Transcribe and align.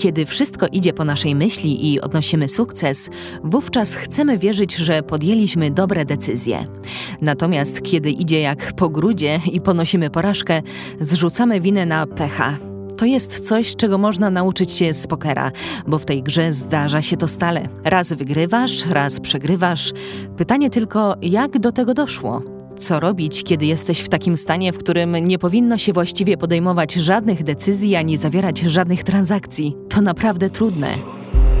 Kiedy 0.00 0.26
wszystko 0.26 0.66
idzie 0.66 0.92
po 0.92 1.04
naszej 1.04 1.34
myśli 1.34 1.92
i 1.92 2.00
odnosimy 2.00 2.48
sukces, 2.48 3.10
wówczas 3.44 3.94
chcemy 3.94 4.38
wierzyć, 4.38 4.76
że 4.76 5.02
podjęliśmy 5.02 5.70
dobre 5.70 6.04
decyzje. 6.04 6.66
Natomiast 7.20 7.82
kiedy 7.82 8.10
idzie 8.10 8.40
jak 8.40 8.72
po 8.72 8.88
grudzie 8.88 9.40
i 9.52 9.60
ponosimy 9.60 10.10
porażkę, 10.10 10.62
zrzucamy 11.00 11.60
winę 11.60 11.86
na 11.86 12.06
pecha. 12.06 12.58
To 12.96 13.06
jest 13.06 13.40
coś, 13.40 13.76
czego 13.76 13.98
można 13.98 14.30
nauczyć 14.30 14.72
się 14.72 14.94
z 14.94 15.06
pokera, 15.06 15.52
bo 15.86 15.98
w 15.98 16.04
tej 16.04 16.22
grze 16.22 16.52
zdarza 16.52 17.02
się 17.02 17.16
to 17.16 17.28
stale. 17.28 17.68
Raz 17.84 18.12
wygrywasz, 18.12 18.86
raz 18.86 19.20
przegrywasz. 19.20 19.92
Pytanie 20.36 20.70
tylko, 20.70 21.16
jak 21.22 21.58
do 21.58 21.72
tego 21.72 21.94
doszło? 21.94 22.59
Co 22.80 23.00
robić, 23.00 23.44
kiedy 23.44 23.66
jesteś 23.66 24.00
w 24.00 24.08
takim 24.08 24.36
stanie, 24.36 24.72
w 24.72 24.78
którym 24.78 25.16
nie 25.16 25.38
powinno 25.38 25.78
się 25.78 25.92
właściwie 25.92 26.36
podejmować 26.36 26.94
żadnych 26.94 27.42
decyzji 27.42 27.96
ani 27.96 28.16
zawierać 28.16 28.60
żadnych 28.60 29.04
transakcji? 29.04 29.76
To 29.88 30.00
naprawdę 30.00 30.50
trudne. 30.50 30.94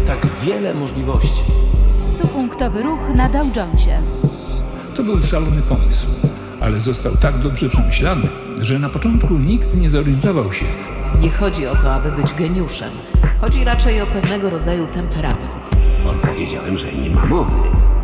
Tak 0.06 0.26
wiele 0.44 0.74
możliwości. 0.74 1.42
Stupunktowy 2.04 2.82
ruch 2.82 3.14
na 3.14 3.28
Dow 3.28 3.56
Jonesie. 3.56 4.02
To 4.96 5.02
był 5.02 5.22
szalony 5.22 5.62
pomysł, 5.62 6.06
ale 6.60 6.80
został 6.80 7.16
tak 7.16 7.42
dobrze 7.42 7.68
przemyślany, 7.68 8.28
że 8.60 8.78
na 8.78 8.88
początku 8.88 9.34
nikt 9.34 9.76
nie 9.76 9.88
zorientował 9.88 10.52
się. 10.52 10.66
Nie 11.22 11.30
chodzi 11.30 11.66
o 11.66 11.76
to, 11.76 11.94
aby 11.94 12.12
być 12.12 12.34
geniuszem. 12.34 12.90
Chodzi 13.40 13.64
raczej 13.64 14.00
o 14.02 14.06
pewnego 14.06 14.50
rodzaju 14.50 14.86
temperament. 14.86 15.70
Powiedziałem, 16.22 16.76
że 16.76 16.92
nie 16.92 17.10
ma 17.10 17.26
mowy, 17.26 17.56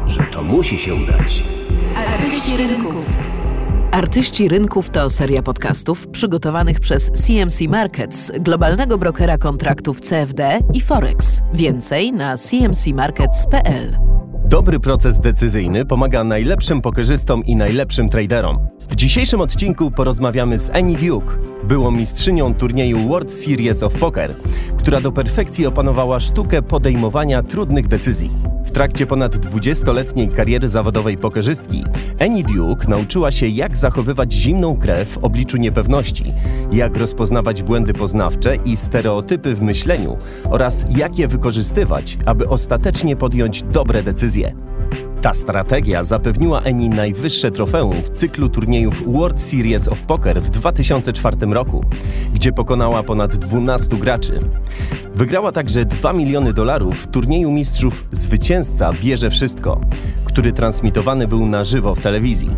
że 0.06 0.20
to 0.32 0.44
musi 0.44 0.78
się 0.78 0.94
udać. 0.94 1.44
Artyści 1.96 2.56
rynków. 2.56 3.22
Artyści 3.90 4.48
Rynków 4.48 4.90
to 4.90 5.10
seria 5.10 5.42
podcastów 5.42 6.08
przygotowanych 6.08 6.80
przez 6.80 7.10
CMC 7.10 7.60
Markets, 7.68 8.32
globalnego 8.40 8.98
brokera 8.98 9.38
kontraktów 9.38 10.00
CFD 10.00 10.58
i 10.74 10.80
Forex. 10.80 11.42
Więcej 11.54 12.12
na 12.12 12.36
cmcmarkets.pl. 12.36 13.98
Dobry 14.44 14.80
proces 14.80 15.18
decyzyjny 15.18 15.84
pomaga 15.84 16.24
najlepszym 16.24 16.82
pokerzystom 16.82 17.44
i 17.44 17.56
najlepszym 17.56 18.08
traderom. 18.08 18.58
W 18.90 18.96
dzisiejszym 18.96 19.40
odcinku 19.40 19.90
porozmawiamy 19.90 20.58
z 20.58 20.70
Annie 20.70 20.98
Duke, 20.98 21.34
byłą 21.64 21.90
mistrzynią 21.90 22.54
turnieju 22.54 23.08
World 23.08 23.32
Series 23.32 23.82
of 23.82 23.94
Poker, 23.94 24.36
która 24.78 25.00
do 25.00 25.12
perfekcji 25.12 25.66
opanowała 25.66 26.20
sztukę 26.20 26.62
podejmowania 26.62 27.42
trudnych 27.42 27.88
decyzji. 27.88 28.55
Trakcie 28.76 29.06
ponad 29.06 29.36
20-letniej 29.36 30.28
kariery 30.28 30.68
zawodowej 30.68 31.18
pokerzystki, 31.18 31.84
Annie 32.20 32.44
Duke 32.44 32.88
nauczyła 32.88 33.30
się, 33.30 33.46
jak 33.46 33.76
zachowywać 33.76 34.32
zimną 34.32 34.76
krew 34.76 35.08
w 35.08 35.18
obliczu 35.18 35.56
niepewności, 35.56 36.34
jak 36.72 36.96
rozpoznawać 36.96 37.62
błędy 37.62 37.94
poznawcze 37.94 38.56
i 38.56 38.76
stereotypy 38.76 39.54
w 39.54 39.62
myśleniu 39.62 40.16
oraz 40.50 40.84
jak 40.96 41.18
je 41.18 41.28
wykorzystywać, 41.28 42.18
aby 42.26 42.48
ostatecznie 42.48 43.16
podjąć 43.16 43.62
dobre 43.62 44.02
decyzje. 44.02 44.52
Ta 45.22 45.34
strategia 45.34 46.04
zapewniła 46.04 46.60
Eni 46.60 46.88
najwyższe 46.88 47.50
trofeum 47.50 48.02
w 48.02 48.10
cyklu 48.10 48.48
turniejów 48.48 49.12
World 49.12 49.40
Series 49.40 49.88
of 49.88 50.02
Poker 50.02 50.42
w 50.42 50.50
2004 50.50 51.36
roku, 51.46 51.84
gdzie 52.34 52.52
pokonała 52.52 53.02
ponad 53.02 53.36
12 53.36 53.96
graczy. 53.96 54.40
Wygrała 55.14 55.52
także 55.52 55.84
2 55.84 56.12
miliony 56.12 56.52
dolarów 56.52 56.98
w 56.98 57.06
turnieju 57.06 57.50
mistrzów 57.50 58.04
Zwycięzca 58.12 58.92
bierze 59.02 59.30
wszystko, 59.30 59.80
który 60.24 60.52
transmitowany 60.52 61.28
był 61.28 61.46
na 61.46 61.64
żywo 61.64 61.94
w 61.94 62.00
telewizji. 62.00 62.50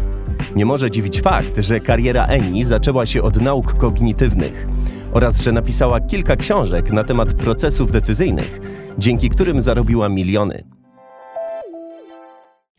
Nie 0.56 0.66
może 0.66 0.90
dziwić 0.90 1.20
fakt, 1.20 1.58
że 1.58 1.80
kariera 1.80 2.26
Eni 2.26 2.64
zaczęła 2.64 3.06
się 3.06 3.22
od 3.22 3.40
nauk 3.40 3.74
kognitywnych 3.74 4.66
oraz 5.12 5.42
że 5.42 5.52
napisała 5.52 6.00
kilka 6.00 6.36
książek 6.36 6.92
na 6.92 7.04
temat 7.04 7.32
procesów 7.32 7.90
decyzyjnych, 7.90 8.60
dzięki 8.98 9.30
którym 9.30 9.62
zarobiła 9.62 10.08
miliony. 10.08 10.77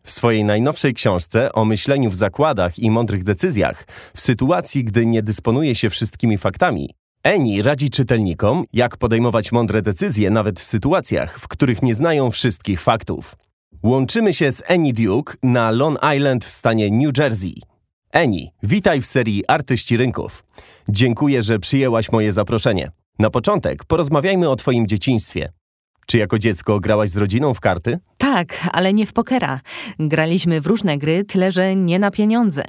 W 0.04 0.12
swojej 0.12 0.44
najnowszej 0.44 0.94
książce 0.94 1.54
o 1.54 1.66
myśleniu 1.66 2.10
w 2.10 2.16
zakładach 2.16 2.80
i 2.80 2.92
mądrych 2.92 3.24
decyzjach, 3.24 3.88
w 4.16 4.22
sytuacji, 4.22 4.84
gdy 4.84 5.06
nie 5.06 5.24
dysponuje 5.24 5.76
się 5.76 5.90
wszystkimi 5.90 6.38
faktami, 6.38 6.90
Eni 7.24 7.62
radzi 7.62 7.90
czytelnikom, 7.90 8.66
jak 8.74 8.98
podejmować 8.98 9.52
mądre 9.52 9.82
decyzje 9.82 10.30
nawet 10.30 10.60
w 10.60 10.66
sytuacjach, 10.66 11.40
w 11.40 11.48
których 11.48 11.82
nie 11.82 11.96
znają 11.96 12.32
wszystkich 12.32 12.82
faktów. 12.82 13.36
Łączymy 13.84 14.34
się 14.34 14.52
z 14.52 14.64
Eni 14.66 14.94
Duke 14.94 15.34
na 15.44 15.72
Long 15.72 16.00
Island 16.16 16.46
w 16.46 16.52
stanie 16.52 16.92
New 16.92 17.18
Jersey. 17.18 17.62
Eni, 18.12 18.52
witaj 18.64 19.02
w 19.02 19.06
serii 19.06 19.44
Artyści 19.48 19.98
Rynków. 19.98 20.46
Dziękuję, 20.90 21.44
że 21.44 21.60
przyjęłaś 21.60 22.12
moje 22.12 22.32
zaproszenie. 22.32 22.92
Na 23.20 23.30
początek 23.30 23.86
porozmawiajmy 23.86 24.50
o 24.50 24.56
Twoim 24.56 24.88
dzieciństwie. 24.88 25.52
Czy 26.08 26.18
jako 26.18 26.40
dziecko 26.40 26.80
grałaś 26.80 27.10
z 27.10 27.18
rodziną 27.18 27.54
w 27.54 27.60
karty? 27.60 28.00
Tak, 28.34 28.70
ale 28.74 28.94
nie 28.94 29.06
w 29.06 29.14
pokera. 29.14 29.60
Graliśmy 30.00 30.62
w 30.62 30.68
różne 30.68 30.98
gry, 30.98 31.26
tyle 31.26 31.52
że 31.52 31.76
nie 31.76 32.00
na 32.00 32.12
pieniądze. 32.12 32.64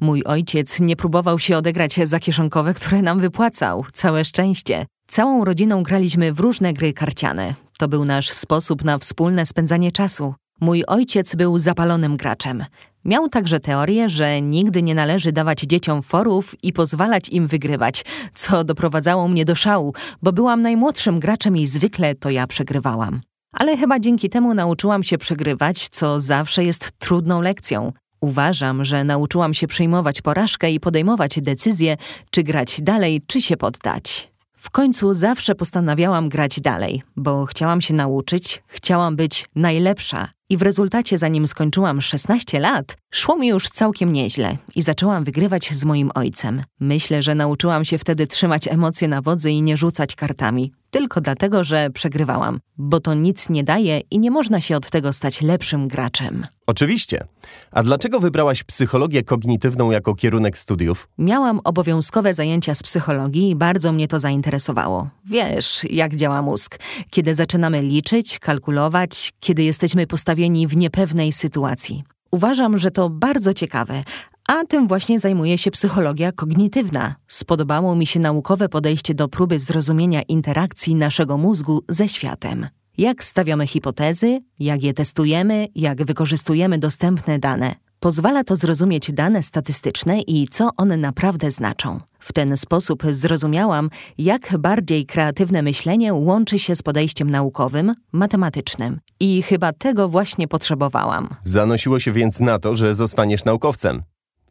Mój 0.00 0.24
ojciec 0.24 0.80
nie 0.80 0.96
próbował 0.96 1.38
się 1.38 1.56
odegrać 1.56 1.94
za 2.04 2.20
kieszonkowe, 2.20 2.74
które 2.74 3.02
nam 3.02 3.20
wypłacał. 3.20 3.84
Całe 3.92 4.24
szczęście. 4.24 4.86
Całą 5.08 5.44
rodziną 5.44 5.82
graliśmy 5.82 6.32
w 6.32 6.40
różne 6.40 6.72
gry 6.72 6.92
karciane. 6.92 7.54
To 7.78 7.88
był 7.88 8.04
nasz 8.04 8.30
sposób 8.30 8.84
na 8.84 8.98
wspólne 8.98 9.46
spędzanie 9.46 9.92
czasu. 9.92 10.34
Mój 10.60 10.84
ojciec 10.86 11.34
był 11.34 11.58
zapalonym 11.58 12.16
graczem. 12.16 12.64
Miał 13.04 13.28
także 13.28 13.60
teorię, 13.60 14.08
że 14.08 14.40
nigdy 14.40 14.82
nie 14.82 14.94
należy 14.94 15.32
dawać 15.32 15.60
dzieciom 15.60 16.02
forów 16.02 16.54
i 16.62 16.72
pozwalać 16.72 17.28
im 17.28 17.46
wygrywać, 17.46 18.04
co 18.34 18.64
doprowadzało 18.64 19.28
mnie 19.28 19.44
do 19.44 19.54
szału, 19.54 19.94
bo 20.22 20.32
byłam 20.32 20.62
najmłodszym 20.62 21.20
graczem 21.20 21.56
i 21.56 21.66
zwykle 21.66 22.14
to 22.14 22.30
ja 22.30 22.46
przegrywałam. 22.46 23.20
Ale 23.62 23.76
chyba 23.76 24.00
dzięki 24.00 24.30
temu 24.30 24.54
nauczyłam 24.54 25.02
się 25.02 25.18
przegrywać, 25.18 25.88
co 25.88 26.20
zawsze 26.20 26.64
jest 26.64 26.90
trudną 26.98 27.40
lekcją. 27.40 27.92
Uważam, 28.20 28.84
że 28.84 29.04
nauczyłam 29.04 29.54
się 29.54 29.66
przyjmować 29.66 30.22
porażkę 30.22 30.70
i 30.70 30.80
podejmować 30.80 31.40
decyzje, 31.40 31.96
czy 32.30 32.42
grać 32.42 32.80
dalej, 32.80 33.22
czy 33.26 33.40
się 33.40 33.56
poddać. 33.56 34.32
W 34.56 34.70
końcu 34.70 35.12
zawsze 35.12 35.54
postanawiałam 35.54 36.28
grać 36.28 36.60
dalej, 36.60 37.02
bo 37.16 37.46
chciałam 37.46 37.80
się 37.80 37.94
nauczyć, 37.94 38.62
chciałam 38.66 39.16
być 39.16 39.46
najlepsza. 39.54 40.28
I 40.52 40.56
w 40.56 40.62
rezultacie, 40.62 41.18
zanim 41.18 41.48
skończyłam 41.48 42.00
16 42.00 42.60
lat, 42.60 42.96
szło 43.10 43.36
mi 43.36 43.48
już 43.48 43.68
całkiem 43.68 44.12
nieźle 44.12 44.56
i 44.76 44.82
zaczęłam 44.82 45.24
wygrywać 45.24 45.74
z 45.74 45.84
moim 45.84 46.10
ojcem. 46.14 46.62
Myślę, 46.80 47.22
że 47.22 47.34
nauczyłam 47.34 47.84
się 47.84 47.98
wtedy 47.98 48.26
trzymać 48.26 48.68
emocje 48.68 49.08
na 49.08 49.22
wodzy 49.22 49.50
i 49.50 49.62
nie 49.62 49.76
rzucać 49.76 50.14
kartami. 50.14 50.72
Tylko 50.92 51.20
dlatego, 51.20 51.64
że 51.64 51.90
przegrywałam, 51.90 52.58
bo 52.76 53.00
to 53.00 53.14
nic 53.14 53.48
nie 53.48 53.64
daje 53.64 54.00
i 54.10 54.18
nie 54.18 54.30
można 54.30 54.60
się 54.60 54.76
od 54.76 54.90
tego 54.90 55.12
stać 55.12 55.42
lepszym 55.42 55.88
graczem. 55.88 56.46
Oczywiście. 56.66 57.26
A 57.70 57.82
dlaczego 57.82 58.20
wybrałaś 58.20 58.64
psychologię 58.64 59.22
kognitywną 59.22 59.90
jako 59.90 60.14
kierunek 60.14 60.58
studiów? 60.58 61.08
Miałam 61.18 61.60
obowiązkowe 61.64 62.34
zajęcia 62.34 62.74
z 62.74 62.82
psychologii 62.82 63.50
i 63.50 63.56
bardzo 63.56 63.92
mnie 63.92 64.08
to 64.08 64.18
zainteresowało. 64.18 65.08
Wiesz, 65.24 65.84
jak 65.90 66.16
działa 66.16 66.42
mózg. 66.42 66.78
Kiedy 67.10 67.34
zaczynamy 67.34 67.82
liczyć, 67.82 68.38
kalkulować, 68.38 69.32
kiedy 69.40 69.62
jesteśmy 69.62 70.06
postawieni 70.06 70.41
w 70.50 70.76
niepewnej 70.76 71.32
sytuacji. 71.32 72.04
Uważam, 72.30 72.78
że 72.78 72.90
to 72.90 73.10
bardzo 73.10 73.54
ciekawe, 73.54 74.04
a 74.48 74.64
tym 74.64 74.88
właśnie 74.88 75.20
zajmuje 75.20 75.58
się 75.58 75.70
psychologia 75.70 76.32
kognitywna. 76.32 77.14
Spodobało 77.28 77.96
mi 77.96 78.06
się 78.06 78.20
naukowe 78.20 78.68
podejście 78.68 79.14
do 79.14 79.28
próby 79.28 79.58
zrozumienia 79.58 80.22
interakcji 80.22 80.94
naszego 80.94 81.38
mózgu 81.38 81.84
ze 81.88 82.08
światem. 82.08 82.66
Jak 82.98 83.24
stawiamy 83.24 83.66
hipotezy, 83.66 84.40
jak 84.58 84.82
je 84.82 84.94
testujemy, 84.94 85.66
jak 85.74 86.04
wykorzystujemy 86.04 86.78
dostępne 86.78 87.38
dane. 87.38 87.74
Pozwala 88.00 88.44
to 88.44 88.56
zrozumieć 88.56 89.12
dane 89.12 89.42
statystyczne 89.42 90.20
i 90.20 90.48
co 90.48 90.70
one 90.76 90.96
naprawdę 90.96 91.50
znaczą. 91.50 92.00
W 92.18 92.32
ten 92.32 92.56
sposób 92.56 93.02
zrozumiałam, 93.10 93.90
jak 94.18 94.58
bardziej 94.58 95.06
kreatywne 95.06 95.62
myślenie 95.62 96.14
łączy 96.14 96.58
się 96.58 96.76
z 96.76 96.82
podejściem 96.82 97.30
naukowym, 97.30 97.94
matematycznym. 98.12 99.00
I 99.20 99.42
chyba 99.42 99.72
tego 99.72 100.08
właśnie 100.08 100.48
potrzebowałam. 100.48 101.28
Zanosiło 101.42 102.00
się 102.00 102.12
więc 102.12 102.40
na 102.40 102.58
to, 102.58 102.76
że 102.76 102.94
zostaniesz 102.94 103.44
naukowcem. 103.44 104.02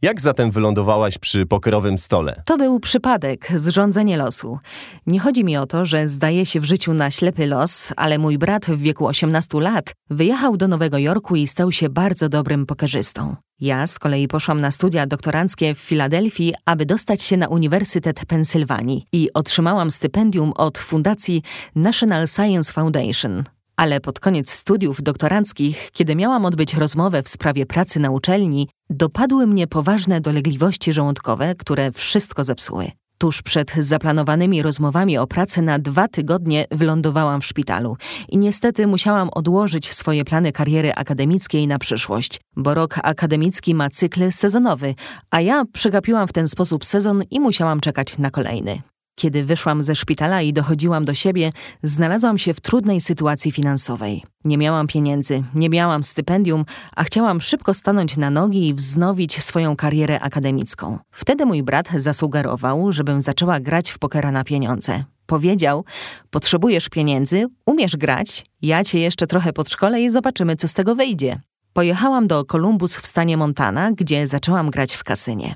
Jak 0.03 0.21
zatem 0.21 0.51
wylądowałaś 0.51 1.17
przy 1.17 1.45
pokerowym 1.45 1.97
stole? 1.97 2.43
To 2.45 2.57
był 2.57 2.79
przypadek, 2.79 3.47
zrządzenie 3.55 4.17
losu. 4.17 4.59
Nie 5.07 5.19
chodzi 5.19 5.43
mi 5.43 5.57
o 5.57 5.65
to, 5.65 5.85
że 5.85 6.07
zdaje 6.07 6.45
się 6.45 6.59
w 6.59 6.65
życiu 6.65 6.93
na 6.93 7.11
ślepy 7.11 7.47
los, 7.47 7.93
ale 7.97 8.17
mój 8.17 8.37
brat 8.37 8.65
w 8.65 8.77
wieku 8.77 9.07
18 9.07 9.59
lat 9.59 9.93
wyjechał 10.09 10.57
do 10.57 10.67
Nowego 10.67 10.97
Jorku 10.97 11.35
i 11.35 11.47
stał 11.47 11.71
się 11.71 11.89
bardzo 11.89 12.29
dobrym 12.29 12.65
pokerzystą. 12.65 13.35
Ja 13.59 13.87
z 13.87 13.99
kolei 13.99 14.27
poszłam 14.27 14.61
na 14.61 14.71
studia 14.71 15.07
doktoranckie 15.07 15.75
w 15.75 15.79
Filadelfii, 15.79 16.53
aby 16.65 16.85
dostać 16.85 17.21
się 17.21 17.37
na 17.37 17.47
Uniwersytet 17.47 18.25
Pensylwanii 18.25 19.05
i 19.11 19.33
otrzymałam 19.33 19.91
stypendium 19.91 20.53
od 20.55 20.77
fundacji 20.77 21.43
National 21.75 22.27
Science 22.27 22.73
Foundation. 22.73 23.43
Ale 23.75 23.99
pod 23.99 24.19
koniec 24.19 24.51
studiów 24.51 25.01
doktoranckich, 25.01 25.89
kiedy 25.93 26.15
miałam 26.15 26.45
odbyć 26.45 26.73
rozmowę 26.73 27.23
w 27.23 27.29
sprawie 27.29 27.65
pracy 27.65 27.99
na 27.99 28.11
uczelni, 28.11 28.67
dopadły 28.91 29.47
mnie 29.47 29.67
poważne 29.67 30.21
dolegliwości 30.21 30.93
żołądkowe, 30.93 31.55
które 31.55 31.91
wszystko 31.91 32.43
zepsuły. 32.43 32.91
Tuż 33.17 33.41
przed 33.41 33.73
zaplanowanymi 33.75 34.61
rozmowami 34.61 35.17
o 35.17 35.27
pracę 35.27 35.61
na 35.61 35.79
dwa 35.79 36.07
tygodnie 36.07 36.65
wylądowałam 36.71 37.41
w 37.41 37.45
szpitalu 37.45 37.97
i 38.29 38.37
niestety 38.37 38.87
musiałam 38.87 39.29
odłożyć 39.29 39.93
swoje 39.93 40.25
plany 40.25 40.51
kariery 40.51 40.93
akademickiej 40.93 41.67
na 41.67 41.79
przyszłość, 41.79 42.41
bo 42.55 42.73
rok 42.73 42.95
akademicki 43.03 43.75
ma 43.75 43.89
cykl 43.89 44.31
sezonowy, 44.31 44.95
a 45.31 45.41
ja 45.41 45.63
przegapiłam 45.73 46.27
w 46.27 46.33
ten 46.33 46.47
sposób 46.47 46.85
sezon 46.85 47.23
i 47.31 47.39
musiałam 47.39 47.79
czekać 47.79 48.17
na 48.17 48.31
kolejny. 48.31 48.81
Kiedy 49.15 49.43
wyszłam 49.43 49.83
ze 49.83 49.95
szpitala 49.95 50.41
i 50.41 50.53
dochodziłam 50.53 51.05
do 51.05 51.13
siebie, 51.13 51.49
znalazłam 51.83 52.37
się 52.37 52.53
w 52.53 52.61
trudnej 52.61 53.01
sytuacji 53.01 53.51
finansowej. 53.51 54.23
Nie 54.45 54.57
miałam 54.57 54.87
pieniędzy, 54.87 55.43
nie 55.55 55.69
miałam 55.69 56.03
stypendium, 56.03 56.65
a 56.95 57.03
chciałam 57.03 57.41
szybko 57.41 57.73
stanąć 57.73 58.17
na 58.17 58.29
nogi 58.29 58.67
i 58.67 58.73
wznowić 58.73 59.43
swoją 59.43 59.75
karierę 59.75 60.19
akademicką. 60.19 60.99
Wtedy 61.11 61.45
mój 61.45 61.63
brat 61.63 61.89
zasugerował, 61.95 62.91
żebym 62.91 63.21
zaczęła 63.21 63.59
grać 63.59 63.91
w 63.91 63.99
pokera 63.99 64.31
na 64.31 64.43
pieniądze. 64.43 65.03
Powiedział: 65.25 65.85
Potrzebujesz 66.29 66.89
pieniędzy, 66.89 67.45
umiesz 67.65 67.97
grać, 67.97 68.45
ja 68.61 68.83
cię 68.83 68.99
jeszcze 68.99 69.27
trochę 69.27 69.53
podszkolę 69.53 70.01
i 70.01 70.09
zobaczymy, 70.09 70.55
co 70.55 70.67
z 70.67 70.73
tego 70.73 70.95
wyjdzie. 70.95 71.41
Pojechałam 71.73 72.27
do 72.27 72.45
Columbus 72.45 72.95
w 72.95 73.07
stanie 73.07 73.37
Montana, 73.37 73.91
gdzie 73.91 74.27
zaczęłam 74.27 74.69
grać 74.69 74.93
w 74.93 75.03
kasynie. 75.03 75.55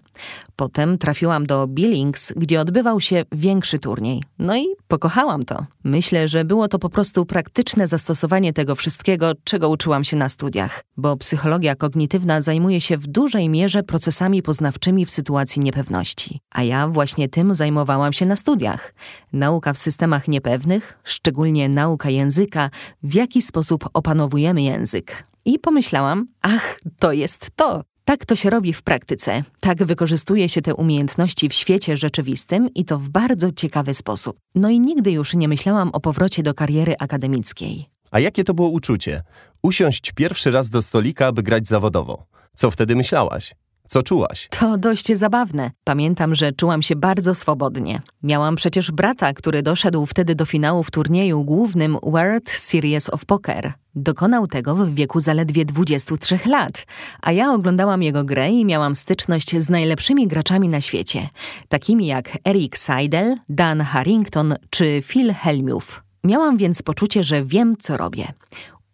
Potem 0.56 0.98
trafiłam 0.98 1.46
do 1.46 1.68
Billings, 1.68 2.34
gdzie 2.36 2.62
odbywał 2.62 3.02
się 3.02 3.24
większy 3.32 3.80
turniej. 3.80 4.24
No 4.40 4.58
i 4.58 4.66
pokochałam 4.88 5.46
to. 5.46 5.66
Myślę, 5.84 6.28
że 6.28 6.46
było 6.46 6.68
to 6.68 6.80
po 6.80 6.90
prostu 6.90 7.26
praktyczne 7.26 7.88
zastosowanie 7.88 8.54
tego 8.54 8.76
wszystkiego, 8.76 9.32
czego 9.44 9.70
uczyłam 9.70 10.04
się 10.04 10.18
na 10.18 10.30
studiach, 10.30 10.84
bo 10.98 11.18
psychologia 11.18 11.76
kognitywna 11.76 12.42
zajmuje 12.42 12.82
się 12.82 12.98
w 12.98 13.08
dużej 13.08 13.50
mierze 13.50 13.84
procesami 13.84 14.42
poznawczymi 14.42 15.06
w 15.06 15.12
sytuacji 15.12 15.62
niepewności. 15.62 16.40
A 16.52 16.64
ja 16.64 16.88
właśnie 16.88 17.30
tym 17.30 17.54
zajmowałam 17.54 18.14
się 18.14 18.26
na 18.26 18.36
studiach. 18.36 18.94
Nauka 19.34 19.74
w 19.74 19.78
systemach 19.78 20.28
niepewnych, 20.28 21.00
szczególnie 21.04 21.70
nauka 21.70 22.10
języka, 22.10 22.70
w 23.04 23.14
jaki 23.14 23.42
sposób 23.42 23.90
opanowujemy 23.94 24.62
język. 24.62 25.26
I 25.46 25.60
pomyślałam, 25.60 26.28
ach, 26.42 26.80
to 27.00 27.12
jest 27.12 27.50
to. 27.56 27.84
Tak 28.06 28.26
to 28.26 28.36
się 28.36 28.50
robi 28.50 28.74
w 28.74 28.82
praktyce. 28.82 29.44
Tak 29.60 29.84
wykorzystuje 29.84 30.50
się 30.50 30.62
te 30.62 30.76
umiejętności 30.76 31.50
w 31.50 31.54
świecie 31.54 31.98
rzeczywistym 31.98 32.70
i 32.74 32.86
to 32.86 32.98
w 32.98 33.10
bardzo 33.10 33.52
ciekawy 33.52 33.94
sposób. 33.94 34.38
No 34.56 34.70
i 34.70 34.80
nigdy 34.80 35.12
już 35.12 35.34
nie 35.34 35.48
myślałam 35.48 35.90
o 35.90 36.00
powrocie 36.00 36.44
do 36.44 36.54
kariery 36.54 36.96
akademickiej. 37.00 37.86
A 38.12 38.20
jakie 38.20 38.44
to 38.44 38.54
było 38.54 38.70
uczucie? 38.70 39.24
Usiąść 39.64 40.12
pierwszy 40.12 40.52
raz 40.52 40.70
do 40.70 40.82
stolika, 40.82 41.28
aby 41.28 41.44
grać 41.44 41.68
zawodowo. 41.68 42.26
Co 42.56 42.72
wtedy 42.72 42.96
myślałaś? 42.96 43.56
Co 43.88 44.04
czułaś? 44.04 44.48
To 44.60 44.78
dość 44.78 45.18
zabawne. 45.18 45.72
Pamiętam, 45.84 46.36
że 46.36 46.52
czułam 46.52 46.82
się 46.82 46.96
bardzo 46.96 47.36
swobodnie. 47.36 48.02
Miałam 48.24 48.56
przecież 48.56 48.92
brata, 48.92 49.34
który 49.34 49.64
doszedł 49.64 50.06
wtedy 50.06 50.36
do 50.36 50.46
finału 50.46 50.84
w 50.84 50.92
turnieju 50.92 51.44
głównym 51.44 51.98
World 52.04 52.50
Series 52.50 53.10
of 53.10 53.26
Poker. 53.26 53.74
Dokonał 53.96 54.48
tego 54.48 54.76
w 54.76 54.96
wieku 54.96 55.20
zaledwie 55.20 55.66
23 55.66 56.40
lat, 56.46 56.86
a 57.22 57.32
ja 57.32 57.54
oglądałam 57.54 58.04
jego 58.04 58.24
grę 58.24 58.52
i 58.52 58.66
miałam 58.66 58.96
styczność 58.96 59.58
z 59.58 59.70
najlepszymi 59.70 60.28
graczami 60.28 60.70
na 60.70 60.82
świecie, 60.82 61.30
takimi 61.68 62.08
jak 62.08 62.38
Eric 62.46 62.78
Seidel, 62.78 63.36
Dan 63.50 63.82
Harrington 63.82 64.56
czy 64.70 65.02
Phil 65.04 65.34
Hellmuth. 65.34 66.02
Miałam 66.24 66.58
więc 66.58 66.82
poczucie, 66.82 67.24
że 67.24 67.44
wiem, 67.44 67.74
co 67.80 67.98
robię. 67.98 68.28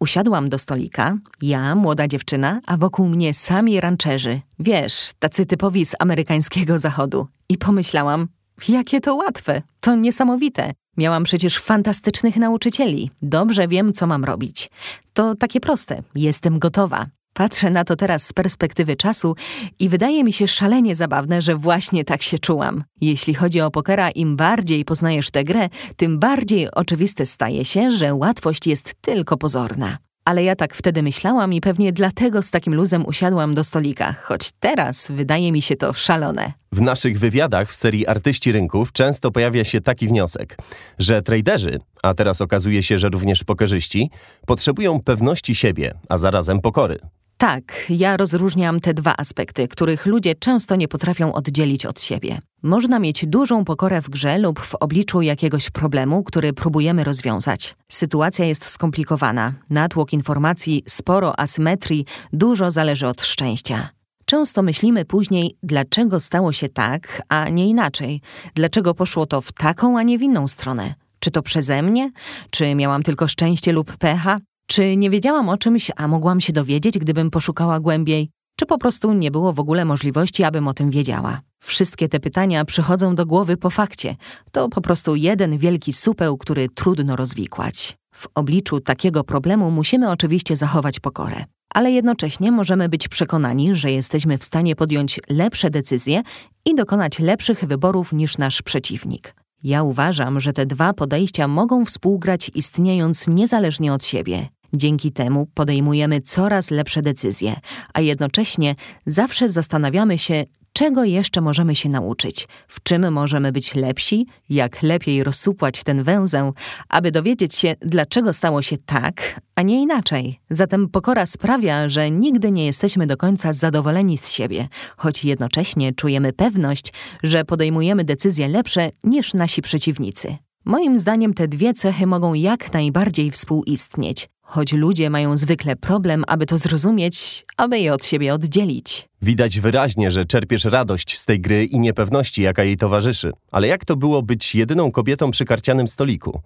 Usiadłam 0.02 0.48
do 0.48 0.58
stolika, 0.58 1.18
ja, 1.42 1.74
młoda 1.74 2.08
dziewczyna, 2.08 2.60
a 2.66 2.76
wokół 2.76 3.08
mnie 3.08 3.34
sami 3.34 3.80
rancherzy. 3.80 4.40
Wiesz, 4.58 5.10
tacy 5.18 5.46
typowi 5.46 5.86
z 5.86 5.94
amerykańskiego 5.98 6.78
zachodu. 6.78 7.26
I 7.48 7.58
pomyślałam, 7.58 8.28
jakie 8.68 9.00
to 9.00 9.14
łatwe, 9.14 9.62
to 9.80 9.94
niesamowite. 9.96 10.72
Miałam 10.96 11.24
przecież 11.24 11.58
fantastycznych 11.58 12.36
nauczycieli. 12.36 13.10
Dobrze 13.22 13.68
wiem, 13.68 13.92
co 13.92 14.06
mam 14.06 14.24
robić. 14.24 14.70
To 15.12 15.34
takie 15.34 15.60
proste. 15.60 16.02
Jestem 16.14 16.58
gotowa. 16.58 17.06
Patrzę 17.34 17.70
na 17.70 17.84
to 17.84 17.96
teraz 17.96 18.26
z 18.26 18.32
perspektywy 18.32 18.96
czasu 18.96 19.34
i 19.78 19.88
wydaje 19.88 20.24
mi 20.24 20.32
się 20.32 20.48
szalenie 20.48 20.94
zabawne, 20.94 21.42
że 21.42 21.56
właśnie 21.56 22.04
tak 22.04 22.22
się 22.22 22.38
czułam. 22.38 22.84
Jeśli 23.00 23.34
chodzi 23.34 23.60
o 23.60 23.70
pokera, 23.70 24.10
im 24.10 24.36
bardziej 24.36 24.84
poznajesz 24.84 25.30
tę 25.30 25.44
grę, 25.44 25.68
tym 25.96 26.18
bardziej 26.18 26.70
oczywiste 26.70 27.26
staje 27.26 27.64
się, 27.64 27.90
że 27.90 28.14
łatwość 28.14 28.66
jest 28.66 28.94
tylko 29.00 29.36
pozorna. 29.36 29.98
Ale 30.24 30.44
ja 30.44 30.56
tak 30.56 30.74
wtedy 30.74 31.02
myślałam 31.02 31.52
i 31.52 31.60
pewnie 31.60 31.92
dlatego 31.92 32.42
z 32.42 32.50
takim 32.50 32.74
luzem 32.74 33.06
usiadłam 33.06 33.54
do 33.54 33.64
stolika, 33.64 34.14
choć 34.22 34.50
teraz 34.60 35.10
wydaje 35.10 35.52
mi 35.52 35.62
się 35.62 35.76
to 35.76 35.92
szalone. 35.92 36.52
W 36.72 36.80
naszych 36.80 37.18
wywiadach 37.18 37.70
w 37.70 37.74
serii 37.74 38.06
Artyści 38.06 38.52
Rynków 38.52 38.92
często 38.92 39.30
pojawia 39.30 39.64
się 39.64 39.80
taki 39.80 40.08
wniosek, 40.08 40.56
że 40.98 41.22
traderzy, 41.22 41.78
a 42.02 42.14
teraz 42.14 42.40
okazuje 42.40 42.82
się, 42.82 42.98
że 42.98 43.08
również 43.08 43.44
pokerzyści, 43.44 44.10
potrzebują 44.46 45.00
pewności 45.00 45.54
siebie, 45.54 45.94
a 46.08 46.18
zarazem 46.18 46.60
pokory. 46.60 46.98
Tak, 47.42 47.86
ja 47.88 48.16
rozróżniam 48.16 48.80
te 48.80 48.94
dwa 48.94 49.14
aspekty, 49.18 49.68
których 49.68 50.06
ludzie 50.06 50.34
często 50.34 50.76
nie 50.76 50.88
potrafią 50.88 51.32
oddzielić 51.32 51.86
od 51.86 52.00
siebie. 52.00 52.38
Można 52.62 52.98
mieć 52.98 53.26
dużą 53.26 53.64
pokorę 53.64 54.02
w 54.02 54.10
grze 54.10 54.38
lub 54.38 54.60
w 54.60 54.74
obliczu 54.74 55.22
jakiegoś 55.22 55.70
problemu, 55.70 56.22
który 56.22 56.52
próbujemy 56.52 57.04
rozwiązać. 57.04 57.76
Sytuacja 57.88 58.44
jest 58.44 58.64
skomplikowana, 58.66 59.52
natłok 59.70 60.12
informacji, 60.12 60.82
sporo 60.88 61.40
asymetrii, 61.40 62.06
dużo 62.32 62.70
zależy 62.70 63.06
od 63.06 63.22
szczęścia. 63.22 63.88
Często 64.24 64.62
myślimy 64.62 65.04
później, 65.04 65.56
dlaczego 65.62 66.20
stało 66.20 66.52
się 66.52 66.68
tak, 66.68 67.22
a 67.28 67.48
nie 67.48 67.68
inaczej, 67.68 68.20
dlaczego 68.54 68.94
poszło 68.94 69.26
to 69.26 69.40
w 69.40 69.52
taką, 69.52 69.98
a 69.98 70.02
nie 70.02 70.18
w 70.18 70.22
inną 70.22 70.48
stronę. 70.48 70.94
Czy 71.20 71.30
to 71.30 71.42
przeze 71.42 71.82
mnie? 71.82 72.10
Czy 72.50 72.74
miałam 72.74 73.02
tylko 73.02 73.28
szczęście 73.28 73.72
lub 73.72 73.96
pecha? 73.96 74.38
Czy 74.72 74.96
nie 74.96 75.10
wiedziałam 75.10 75.48
o 75.48 75.58
czymś, 75.58 75.90
a 75.96 76.08
mogłam 76.08 76.40
się 76.40 76.52
dowiedzieć, 76.52 76.98
gdybym 76.98 77.30
poszukała 77.30 77.80
głębiej? 77.80 78.30
Czy 78.58 78.66
po 78.66 78.78
prostu 78.78 79.12
nie 79.12 79.30
było 79.30 79.52
w 79.52 79.60
ogóle 79.60 79.84
możliwości, 79.84 80.44
abym 80.44 80.68
o 80.68 80.74
tym 80.74 80.90
wiedziała? 80.90 81.40
Wszystkie 81.64 82.08
te 82.08 82.20
pytania 82.20 82.64
przychodzą 82.64 83.14
do 83.14 83.26
głowy 83.26 83.56
po 83.56 83.70
fakcie. 83.70 84.16
To 84.52 84.68
po 84.68 84.80
prostu 84.80 85.16
jeden 85.16 85.58
wielki 85.58 85.92
supeł, 85.92 86.36
który 86.36 86.68
trudno 86.68 87.16
rozwikłać. 87.16 87.96
W 88.14 88.26
obliczu 88.34 88.80
takiego 88.80 89.24
problemu 89.24 89.70
musimy 89.70 90.10
oczywiście 90.10 90.56
zachować 90.56 91.00
pokorę, 91.00 91.44
ale 91.74 91.90
jednocześnie 91.90 92.52
możemy 92.52 92.88
być 92.88 93.08
przekonani, 93.08 93.74
że 93.74 93.90
jesteśmy 93.90 94.38
w 94.38 94.44
stanie 94.44 94.76
podjąć 94.76 95.20
lepsze 95.28 95.70
decyzje 95.70 96.22
i 96.64 96.74
dokonać 96.74 97.18
lepszych 97.18 97.64
wyborów 97.64 98.12
niż 98.12 98.38
nasz 98.38 98.62
przeciwnik. 98.62 99.34
Ja 99.64 99.82
uważam, 99.82 100.40
że 100.40 100.52
te 100.52 100.66
dwa 100.66 100.92
podejścia 100.92 101.48
mogą 101.48 101.84
współgrać 101.84 102.50
istniejąc 102.54 103.28
niezależnie 103.28 103.92
od 103.92 104.04
siebie. 104.04 104.48
Dzięki 104.74 105.12
temu 105.12 105.46
podejmujemy 105.54 106.20
coraz 106.20 106.70
lepsze 106.70 107.02
decyzje, 107.02 107.56
a 107.94 108.00
jednocześnie 108.00 108.74
zawsze 109.06 109.48
zastanawiamy 109.48 110.18
się, 110.18 110.44
czego 110.72 111.04
jeszcze 111.04 111.40
możemy 111.40 111.74
się 111.74 111.88
nauczyć, 111.88 112.48
w 112.68 112.82
czym 112.82 113.12
możemy 113.12 113.52
być 113.52 113.74
lepsi, 113.74 114.26
jak 114.48 114.82
lepiej 114.82 115.24
rozsupłać 115.24 115.84
ten 115.84 116.02
węzeł, 116.02 116.54
aby 116.88 117.10
dowiedzieć 117.10 117.54
się, 117.54 117.74
dlaczego 117.80 118.32
stało 118.32 118.62
się 118.62 118.76
tak, 118.78 119.40
a 119.54 119.62
nie 119.62 119.82
inaczej. 119.82 120.40
Zatem 120.50 120.88
pokora 120.88 121.26
sprawia, 121.26 121.88
że 121.88 122.10
nigdy 122.10 122.52
nie 122.52 122.66
jesteśmy 122.66 123.06
do 123.06 123.16
końca 123.16 123.52
zadowoleni 123.52 124.18
z 124.18 124.28
siebie, 124.28 124.68
choć 124.96 125.24
jednocześnie 125.24 125.94
czujemy 125.94 126.32
pewność, 126.32 126.92
że 127.22 127.44
podejmujemy 127.44 128.04
decyzje 128.04 128.48
lepsze 128.48 128.90
niż 129.04 129.34
nasi 129.34 129.62
przeciwnicy. 129.62 130.36
Moim 130.64 130.98
zdaniem 130.98 131.34
te 131.34 131.48
dwie 131.48 131.74
cechy 131.74 132.06
mogą 132.06 132.34
jak 132.34 132.72
najbardziej 132.72 133.30
współistnieć, 133.30 134.28
choć 134.52 134.72
ludzie 134.72 135.10
mają 135.10 135.36
zwykle 135.36 135.76
problem, 135.76 136.24
aby 136.26 136.46
to 136.46 136.58
zrozumieć, 136.58 137.44
aby 137.56 137.78
je 137.78 137.92
od 137.92 138.04
siebie 138.04 138.34
oddzielić. 138.34 139.08
Widać 139.22 139.60
wyraźnie, 139.60 140.10
że 140.10 140.24
czerpiesz 140.24 140.64
radość 140.64 141.18
z 141.18 141.26
tej 141.26 141.40
gry 141.40 141.64
i 141.64 141.80
niepewności, 141.80 142.42
jaka 142.42 142.64
jej 142.64 142.76
towarzyszy. 142.76 143.32
Ale 143.50 143.66
jak 143.66 143.84
to 143.84 143.96
było 143.96 144.22
być 144.22 144.54
jedyną 144.54 144.92
kobietą 144.92 145.30
przy 145.30 145.44
karcianym 145.44 145.88
stoliku? 145.88 146.40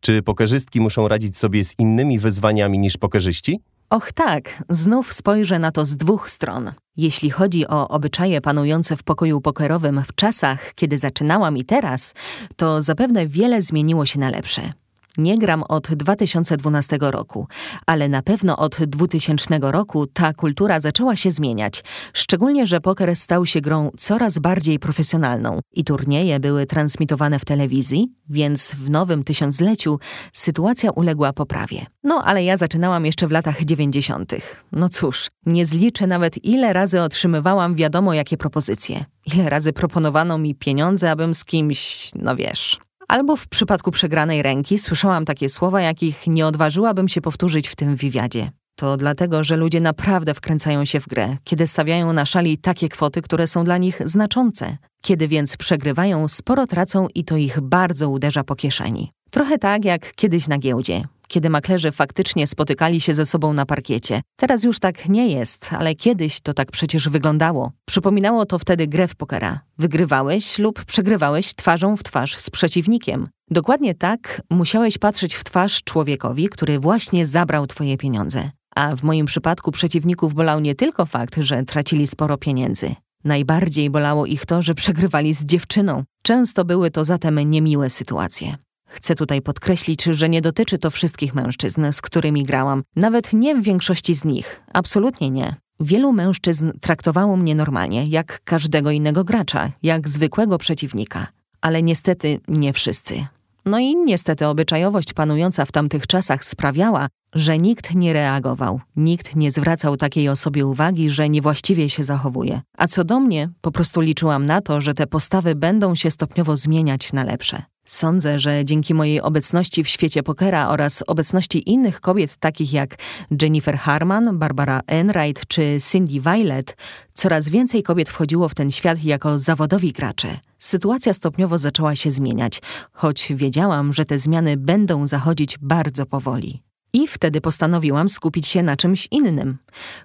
Czy 0.00 0.22
pokerzystki 0.22 0.80
muszą 0.80 1.08
radzić 1.08 1.36
sobie 1.36 1.64
z 1.64 1.78
innymi 1.78 2.18
wyzwaniami 2.18 2.78
niż 2.78 2.96
pokerzyści? 2.96 3.60
Och 3.90 4.12
tak, 4.12 4.64
znów 4.68 5.12
spojrzę 5.12 5.58
na 5.58 5.72
to 5.72 5.86
z 5.86 5.96
dwóch 5.96 6.30
stron. 6.30 6.72
Jeśli 6.96 7.30
chodzi 7.30 7.66
o 7.66 7.88
obyczaje 7.88 8.40
panujące 8.40 8.96
w 8.96 9.02
pokoju 9.02 9.40
pokerowym 9.40 10.02
w 10.06 10.14
czasach, 10.14 10.74
kiedy 10.74 10.98
zaczynałam 10.98 11.56
i 11.56 11.64
teraz, 11.64 12.14
to 12.56 12.82
zapewne 12.82 13.26
wiele 13.26 13.62
zmieniło 13.62 14.06
się 14.06 14.20
na 14.20 14.30
lepsze. 14.30 14.72
Nie 15.18 15.38
gram 15.38 15.62
od 15.68 15.94
2012 15.94 16.98
roku, 17.00 17.46
ale 17.86 18.08
na 18.08 18.22
pewno 18.22 18.56
od 18.56 18.76
2000 18.86 19.58
roku 19.62 20.06
ta 20.06 20.32
kultura 20.32 20.80
zaczęła 20.80 21.16
się 21.16 21.30
zmieniać, 21.30 21.84
szczególnie, 22.12 22.66
że 22.66 22.80
poker 22.80 23.16
stał 23.16 23.46
się 23.46 23.60
grą 23.60 23.90
coraz 23.96 24.38
bardziej 24.38 24.78
profesjonalną 24.78 25.60
i 25.72 25.84
turnieje 25.84 26.40
były 26.40 26.66
transmitowane 26.66 27.38
w 27.38 27.44
telewizji, 27.44 28.12
więc 28.28 28.74
w 28.74 28.90
nowym 28.90 29.24
tysiącleciu 29.24 29.98
sytuacja 30.32 30.90
uległa 30.90 31.32
poprawie. 31.32 31.86
No 32.04 32.22
ale 32.24 32.44
ja 32.44 32.56
zaczynałam 32.56 33.06
jeszcze 33.06 33.26
w 33.26 33.30
latach 33.30 33.64
90. 33.64 34.32
No 34.72 34.88
cóż, 34.88 35.28
nie 35.46 35.66
zliczę 35.66 36.06
nawet 36.06 36.44
ile 36.44 36.72
razy 36.72 37.00
otrzymywałam 37.00 37.74
wiadomo 37.74 38.14
jakie 38.14 38.36
propozycje. 38.36 39.04
Ile 39.34 39.50
razy 39.50 39.72
proponowano 39.72 40.38
mi 40.38 40.54
pieniądze, 40.54 41.10
abym 41.10 41.34
z 41.34 41.44
kimś, 41.44 42.10
no 42.14 42.36
wiesz, 42.36 42.78
Albo 43.10 43.36
w 43.36 43.48
przypadku 43.48 43.90
przegranej 43.90 44.42
ręki 44.42 44.78
słyszałam 44.78 45.24
takie 45.24 45.48
słowa, 45.48 45.80
jakich 45.80 46.26
nie 46.26 46.46
odważyłabym 46.46 47.08
się 47.08 47.20
powtórzyć 47.20 47.68
w 47.68 47.76
tym 47.76 47.96
wywiadzie. 47.96 48.50
To 48.76 48.96
dlatego, 48.96 49.44
że 49.44 49.56
ludzie 49.56 49.80
naprawdę 49.80 50.34
wkręcają 50.34 50.84
się 50.84 51.00
w 51.00 51.08
grę, 51.08 51.36
kiedy 51.44 51.66
stawiają 51.66 52.12
na 52.12 52.26
szali 52.26 52.58
takie 52.58 52.88
kwoty, 52.88 53.22
które 53.22 53.46
są 53.46 53.64
dla 53.64 53.78
nich 53.78 54.02
znaczące. 54.04 54.76
Kiedy 55.02 55.28
więc 55.28 55.56
przegrywają, 55.56 56.28
sporo 56.28 56.66
tracą 56.66 57.06
i 57.14 57.24
to 57.24 57.36
ich 57.36 57.60
bardzo 57.60 58.08
uderza 58.08 58.44
po 58.44 58.56
kieszeni. 58.56 59.12
Trochę 59.30 59.58
tak 59.58 59.84
jak 59.84 60.12
kiedyś 60.12 60.48
na 60.48 60.58
giełdzie 60.58 61.04
kiedy 61.30 61.50
maklerzy 61.50 61.92
faktycznie 61.92 62.46
spotykali 62.46 63.00
się 63.00 63.14
ze 63.14 63.26
sobą 63.26 63.52
na 63.52 63.66
parkiecie. 63.66 64.22
Teraz 64.36 64.64
już 64.64 64.78
tak 64.78 65.08
nie 65.08 65.28
jest, 65.28 65.72
ale 65.72 65.94
kiedyś 65.94 66.40
to 66.40 66.54
tak 66.54 66.70
przecież 66.70 67.08
wyglądało. 67.08 67.72
Przypominało 67.84 68.46
to 68.46 68.58
wtedy 68.58 68.86
grę 68.86 69.08
w 69.08 69.14
pokera. 69.14 69.60
Wygrywałeś 69.78 70.58
lub 70.58 70.84
przegrywałeś 70.84 71.54
twarzą 71.54 71.96
w 71.96 72.02
twarz 72.02 72.36
z 72.36 72.50
przeciwnikiem. 72.50 73.28
Dokładnie 73.50 73.94
tak 73.94 74.42
musiałeś 74.50 74.98
patrzeć 74.98 75.34
w 75.34 75.44
twarz 75.44 75.82
człowiekowi, 75.84 76.48
który 76.48 76.78
właśnie 76.78 77.26
zabrał 77.26 77.66
twoje 77.66 77.96
pieniądze. 77.96 78.50
A 78.76 78.96
w 78.96 79.02
moim 79.02 79.26
przypadku 79.26 79.72
przeciwników 79.72 80.34
bolał 80.34 80.60
nie 80.60 80.74
tylko 80.74 81.06
fakt, 81.06 81.36
że 81.38 81.62
tracili 81.62 82.06
sporo 82.06 82.38
pieniędzy. 82.38 82.94
Najbardziej 83.24 83.90
bolało 83.90 84.26
ich 84.26 84.46
to, 84.46 84.62
że 84.62 84.74
przegrywali 84.74 85.34
z 85.34 85.44
dziewczyną. 85.44 86.04
Często 86.22 86.64
były 86.64 86.90
to 86.90 87.04
zatem 87.04 87.38
niemiłe 87.38 87.90
sytuacje. 87.90 88.56
Chcę 88.90 89.14
tutaj 89.14 89.42
podkreślić, 89.42 90.04
że 90.04 90.28
nie 90.28 90.40
dotyczy 90.40 90.78
to 90.78 90.90
wszystkich 90.90 91.34
mężczyzn, 91.34 91.92
z 91.92 92.02
którymi 92.02 92.44
grałam, 92.44 92.82
nawet 92.96 93.32
nie 93.32 93.54
w 93.54 93.62
większości 93.62 94.14
z 94.14 94.24
nich, 94.24 94.62
absolutnie 94.72 95.30
nie. 95.30 95.56
Wielu 95.80 96.12
mężczyzn 96.12 96.70
traktowało 96.80 97.36
mnie 97.36 97.54
normalnie, 97.54 98.04
jak 98.04 98.40
każdego 98.44 98.90
innego 98.90 99.24
gracza, 99.24 99.72
jak 99.82 100.08
zwykłego 100.08 100.58
przeciwnika. 100.58 101.26
Ale 101.60 101.82
niestety 101.82 102.40
nie 102.48 102.72
wszyscy. 102.72 103.26
No 103.64 103.78
i 103.78 103.96
niestety 103.96 104.46
obyczajowość 104.46 105.12
panująca 105.12 105.64
w 105.64 105.72
tamtych 105.72 106.06
czasach 106.06 106.44
sprawiała, 106.44 107.08
że 107.34 107.58
nikt 107.58 107.94
nie 107.94 108.12
reagował, 108.12 108.80
nikt 108.96 109.36
nie 109.36 109.50
zwracał 109.50 109.96
takiej 109.96 110.28
osobie 110.28 110.66
uwagi, 110.66 111.10
że 111.10 111.28
niewłaściwie 111.28 111.88
się 111.88 112.04
zachowuje. 112.04 112.60
A 112.78 112.86
co 112.86 113.04
do 113.04 113.20
mnie, 113.20 113.48
po 113.60 113.70
prostu 113.70 114.00
liczyłam 114.00 114.46
na 114.46 114.60
to, 114.60 114.80
że 114.80 114.94
te 114.94 115.06
postawy 115.06 115.54
będą 115.54 115.94
się 115.94 116.10
stopniowo 116.10 116.56
zmieniać 116.56 117.12
na 117.12 117.24
lepsze. 117.24 117.62
Sądzę, 117.84 118.38
że 118.38 118.64
dzięki 118.64 118.94
mojej 118.94 119.20
obecności 119.20 119.84
w 119.84 119.88
świecie 119.88 120.22
pokera 120.22 120.68
oraz 120.68 121.04
obecności 121.06 121.70
innych 121.70 122.00
kobiet 122.00 122.36
takich 122.36 122.72
jak 122.72 122.96
Jennifer 123.42 123.78
Harman, 123.78 124.38
Barbara 124.38 124.80
Enright 124.86 125.46
czy 125.46 125.78
Cindy 125.90 126.20
Violet, 126.20 126.76
coraz 127.14 127.48
więcej 127.48 127.82
kobiet 127.82 128.08
wchodziło 128.08 128.48
w 128.48 128.54
ten 128.54 128.70
świat 128.70 129.04
jako 129.04 129.38
zawodowi 129.38 129.92
gracze. 129.92 130.38
Sytuacja 130.58 131.14
stopniowo 131.14 131.58
zaczęła 131.58 131.96
się 131.96 132.10
zmieniać, 132.10 132.62
choć 132.92 133.32
wiedziałam, 133.36 133.92
że 133.92 134.04
te 134.04 134.18
zmiany 134.18 134.56
będą 134.56 135.06
zachodzić 135.06 135.58
bardzo 135.58 136.06
powoli. 136.06 136.69
I 136.92 137.06
wtedy 137.06 137.40
postanowiłam 137.40 138.08
skupić 138.08 138.46
się 138.46 138.62
na 138.62 138.76
czymś 138.76 139.08
innym. 139.10 139.58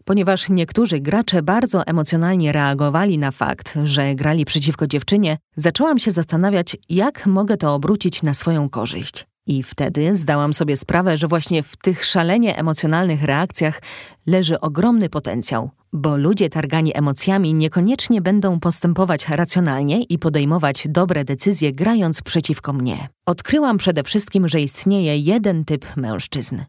Ponieważ 0.06 0.50
niektórzy 0.50 1.00
gracze 1.00 1.44
bardzo 1.44 1.88
emocjonalnie 1.88 2.52
reagowali 2.52 3.18
na 3.18 3.32
fakt, 3.32 3.74
że 3.84 4.16
grali 4.16 4.46
przeciwko 4.46 4.88
dziewczynie, 4.88 5.38
zaczęłam 5.56 6.00
się 6.00 6.12
zastanawiać, 6.12 6.78
jak 6.90 7.26
mogę 7.26 7.58
to 7.58 7.74
obrócić 7.74 8.24
na 8.24 8.34
swoją 8.34 8.70
korzyść. 8.70 9.26
I 9.48 9.64
wtedy 9.64 10.16
zdałam 10.16 10.54
sobie 10.54 10.78
sprawę, 10.78 11.18
że 11.18 11.28
właśnie 11.28 11.64
w 11.64 11.78
tych 11.78 12.06
szalenie 12.06 12.58
emocjonalnych 12.58 13.24
reakcjach 13.24 13.82
leży 14.28 14.60
ogromny 14.60 15.10
potencjał, 15.10 15.70
bo 15.96 16.18
ludzie 16.18 16.50
targani 16.50 16.98
emocjami 16.98 17.54
niekoniecznie 17.54 18.22
będą 18.22 18.60
postępować 18.60 19.28
racjonalnie 19.30 20.04
i 20.04 20.20
podejmować 20.20 20.88
dobre 20.90 21.24
decyzje 21.24 21.72
grając 21.72 22.22
przeciwko 22.22 22.74
mnie. 22.74 23.08
Odkryłam 23.26 23.78
przede 23.78 24.04
wszystkim, 24.04 24.48
że 24.48 24.62
istnieje 24.62 25.18
jeden 25.18 25.66
typ 25.66 25.98
mężczyzn. 25.98 26.62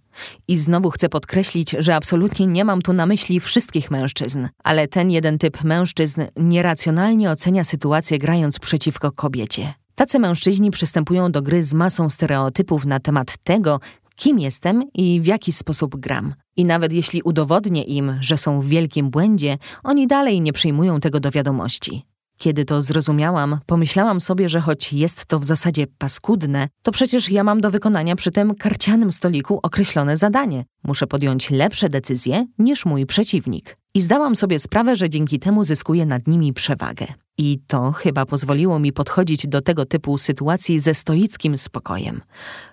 I 0.49 0.59
znowu 0.59 0.91
chcę 0.91 1.09
podkreślić, 1.09 1.77
że 1.79 1.95
absolutnie 1.95 2.47
nie 2.47 2.65
mam 2.65 2.83
tu 2.83 2.93
na 2.93 3.07
myśli 3.07 3.41
wszystkich 3.41 3.91
mężczyzn, 3.91 4.49
ale 4.65 4.89
ten 4.89 5.11
jeden 5.11 5.39
typ 5.39 5.65
mężczyzn 5.65 6.23
nieracjonalnie 6.37 7.31
ocenia 7.31 7.65
sytuację 7.65 8.19
grając 8.19 8.59
przeciwko 8.59 9.13
kobiecie. 9.13 9.75
Tacy 9.95 10.19
mężczyźni 10.19 10.71
przystępują 10.71 11.33
do 11.33 11.43
gry 11.43 11.63
z 11.63 11.75
masą 11.75 12.11
stereotypów 12.11 12.85
na 12.85 13.01
temat 13.01 13.37
tego, 13.43 13.81
kim 14.17 14.39
jestem 14.39 14.83
i 14.95 15.21
w 15.21 15.27
jaki 15.27 15.53
sposób 15.53 15.97
gram. 15.97 16.35
I 16.57 16.65
nawet 16.65 16.93
jeśli 16.93 17.23
udowodnię 17.23 17.83
im, 17.83 18.19
że 18.21 18.37
są 18.37 18.61
w 18.61 18.67
wielkim 18.67 19.11
błędzie, 19.11 19.59
oni 19.85 20.07
dalej 20.07 20.41
nie 20.41 20.53
przyjmują 20.53 21.01
tego 21.01 21.21
do 21.21 21.31
wiadomości. 21.31 22.07
Kiedy 22.39 22.65
to 22.65 22.83
zrozumiałam, 22.83 23.59
pomyślałam 23.67 24.21
sobie, 24.21 24.49
że 24.49 24.61
choć 24.61 24.93
jest 24.93 25.25
to 25.25 25.39
w 25.39 25.45
zasadzie 25.45 25.87
paskudne, 25.99 26.69
to 26.83 26.93
przecież 26.93 27.31
ja 27.31 27.45
mam 27.45 27.61
do 27.61 27.71
wykonania 27.71 28.17
przy 28.17 28.31
tym 28.31 28.55
karcianym 28.55 29.13
stoliku 29.13 29.61
określone 29.63 30.17
zadanie. 30.17 30.65
Muszę 30.85 31.07
podjąć 31.07 31.51
lepsze 31.51 31.89
decyzje 31.89 32.47
niż 32.59 32.87
mój 32.87 33.07
przeciwnik. 33.07 33.77
I 33.95 34.01
zdałam 34.01 34.37
sobie 34.37 34.59
sprawę, 34.59 34.97
że 34.97 35.11
dzięki 35.11 35.39
temu 35.39 35.65
zyskuję 35.65 36.07
nad 36.07 36.27
nimi 36.27 36.53
przewagę. 36.53 37.07
I 37.39 37.59
to 37.67 37.93
chyba 37.93 38.27
pozwoliło 38.27 38.79
mi 38.79 38.93
podchodzić 38.93 39.47
do 39.47 39.61
tego 39.61 39.85
typu 39.85 40.19
sytuacji 40.19 40.81
ze 40.81 40.95
stoickim 40.95 41.59
spokojem. 41.59 42.21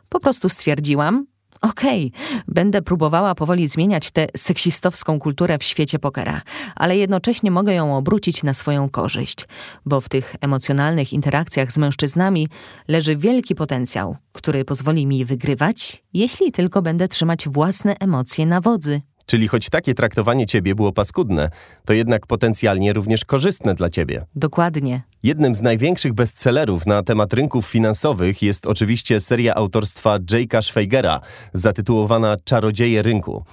Po 0.10 0.20
prostu 0.20 0.50
stwierdziłam, 0.50 1.26
Okej, 1.64 2.12
okay, 2.16 2.42
będę 2.48 2.82
próbowała 2.82 3.36
powoli 3.36 3.68
zmieniać 3.68 4.12
tę 4.12 4.28
seksistowską 4.38 5.20
kulturę 5.20 5.58
w 5.58 5.64
świecie 5.64 6.00
pokera, 6.00 6.42
ale 6.76 6.98
jednocześnie 6.98 7.52
mogę 7.52 7.74
ją 7.74 7.98
obrócić 7.98 8.44
na 8.44 8.54
swoją 8.54 8.90
korzyść, 8.90 9.48
bo 9.86 10.02
w 10.02 10.10
tych 10.10 10.36
emocjonalnych 10.42 11.14
interakcjach 11.14 11.72
z 11.72 11.78
mężczyznami 11.78 12.48
leży 12.88 13.16
wielki 13.16 13.56
potencjał, 13.56 14.18
który 14.32 14.66
pozwoli 14.66 15.08
mi 15.08 15.26
wygrywać, 15.26 16.04
jeśli 16.14 16.52
tylko 16.52 16.82
będę 16.82 17.08
trzymać 17.08 17.50
własne 17.50 17.96
emocje 18.00 18.46
na 18.46 18.62
wodzy. 18.62 19.02
Czyli 19.34 19.48
choć 19.48 19.70
takie 19.70 19.94
traktowanie 19.94 20.46
ciebie 20.46 20.76
było 20.76 20.92
paskudne, 20.92 21.50
to 21.86 21.94
jednak 21.94 22.28
potencjalnie 22.28 22.94
również 22.94 23.26
korzystne 23.26 23.76
dla 23.76 23.90
ciebie. 23.90 24.26
Dokładnie. 24.36 25.02
Jednym 25.24 25.56
z 25.56 25.62
największych 25.62 26.14
bestsellerów 26.14 26.86
na 26.86 27.04
temat 27.04 27.34
rynków 27.34 27.68
finansowych 27.68 28.42
jest 28.42 28.66
oczywiście 28.68 29.20
seria 29.20 29.56
autorstwa 29.56 30.20
Jake'a 30.20 30.62
Schweigera, 30.62 31.20
zatytułowana 31.54 32.38
Czarodzieje 32.44 33.02
rynku, 33.02 33.44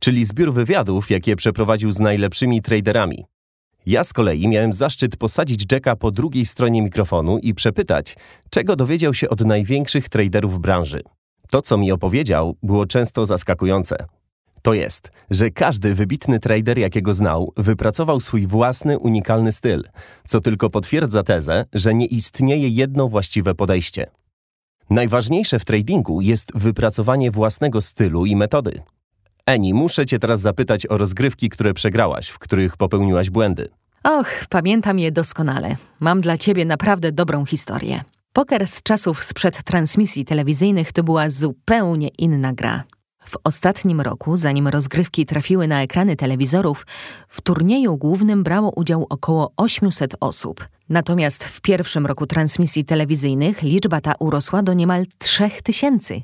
czyli 0.00 0.24
zbiór 0.24 0.52
wywiadów, 0.52 1.10
jakie 1.10 1.36
przeprowadził 1.36 1.92
z 1.92 2.00
najlepszymi 2.00 2.62
traderami. 2.62 3.24
Ja 3.86 4.04
z 4.04 4.12
kolei 4.12 4.48
miałem 4.48 4.72
zaszczyt 4.72 5.16
posadzić 5.16 5.72
Jacka 5.72 5.96
po 5.96 6.10
drugiej 6.10 6.46
stronie 6.46 6.82
mikrofonu 6.82 7.38
i 7.38 7.54
przepytać, 7.54 8.16
czego 8.50 8.76
dowiedział 8.76 9.14
się 9.14 9.28
od 9.28 9.40
największych 9.40 10.08
traderów 10.08 10.58
branży. 10.58 11.02
To, 11.50 11.62
co 11.62 11.78
mi 11.78 11.92
opowiedział, 11.92 12.56
było 12.62 12.86
często 12.86 13.26
zaskakujące. 13.26 14.19
To 14.62 14.74
jest, 14.74 15.10
że 15.30 15.50
każdy 15.50 15.94
wybitny 15.94 16.40
trader, 16.40 16.78
jakiego 16.78 17.14
znał, 17.14 17.52
wypracował 17.56 18.20
swój 18.20 18.46
własny, 18.46 18.98
unikalny 18.98 19.52
styl, 19.52 19.84
co 20.26 20.40
tylko 20.40 20.70
potwierdza 20.70 21.22
tezę, 21.22 21.64
że 21.72 21.94
nie 21.94 22.06
istnieje 22.06 22.68
jedno 22.68 23.08
właściwe 23.08 23.54
podejście. 23.54 24.10
Najważniejsze 24.90 25.58
w 25.58 25.64
tradingu 25.64 26.20
jest 26.20 26.52
wypracowanie 26.54 27.30
własnego 27.30 27.80
stylu 27.80 28.26
i 28.26 28.36
metody. 28.36 28.82
Eni, 29.46 29.74
muszę 29.74 30.06
cię 30.06 30.18
teraz 30.18 30.40
zapytać 30.40 30.86
o 30.86 30.98
rozgrywki, 30.98 31.48
które 31.48 31.74
przegrałaś, 31.74 32.28
w 32.28 32.38
których 32.38 32.76
popełniłaś 32.76 33.30
błędy. 33.30 33.68
Och, 34.04 34.44
pamiętam 34.48 34.98
je 34.98 35.12
doskonale. 35.12 35.76
Mam 36.00 36.20
dla 36.20 36.36
ciebie 36.36 36.64
naprawdę 36.64 37.12
dobrą 37.12 37.44
historię. 37.44 38.00
Poker 38.32 38.66
z 38.66 38.82
czasów 38.82 39.22
sprzed 39.22 39.62
transmisji 39.62 40.24
telewizyjnych 40.24 40.92
to 40.92 41.02
była 41.02 41.30
zupełnie 41.30 42.08
inna 42.08 42.52
gra. 42.52 42.84
W 43.30 43.36
ostatnim 43.44 44.00
roku, 44.00 44.36
zanim 44.36 44.68
rozgrywki 44.68 45.26
trafiły 45.26 45.68
na 45.68 45.82
ekrany 45.82 46.16
telewizorów, 46.16 46.86
w 47.28 47.40
turnieju 47.40 47.96
głównym 47.96 48.42
brało 48.42 48.72
udział 48.76 49.06
około 49.10 49.52
800 49.56 50.16
osób. 50.20 50.68
Natomiast 50.88 51.44
w 51.44 51.60
pierwszym 51.60 52.06
roku 52.06 52.26
transmisji 52.26 52.84
telewizyjnych 52.84 53.62
liczba 53.62 54.00
ta 54.00 54.14
urosła 54.18 54.62
do 54.62 54.72
niemal 54.72 55.04
3000 55.18 56.14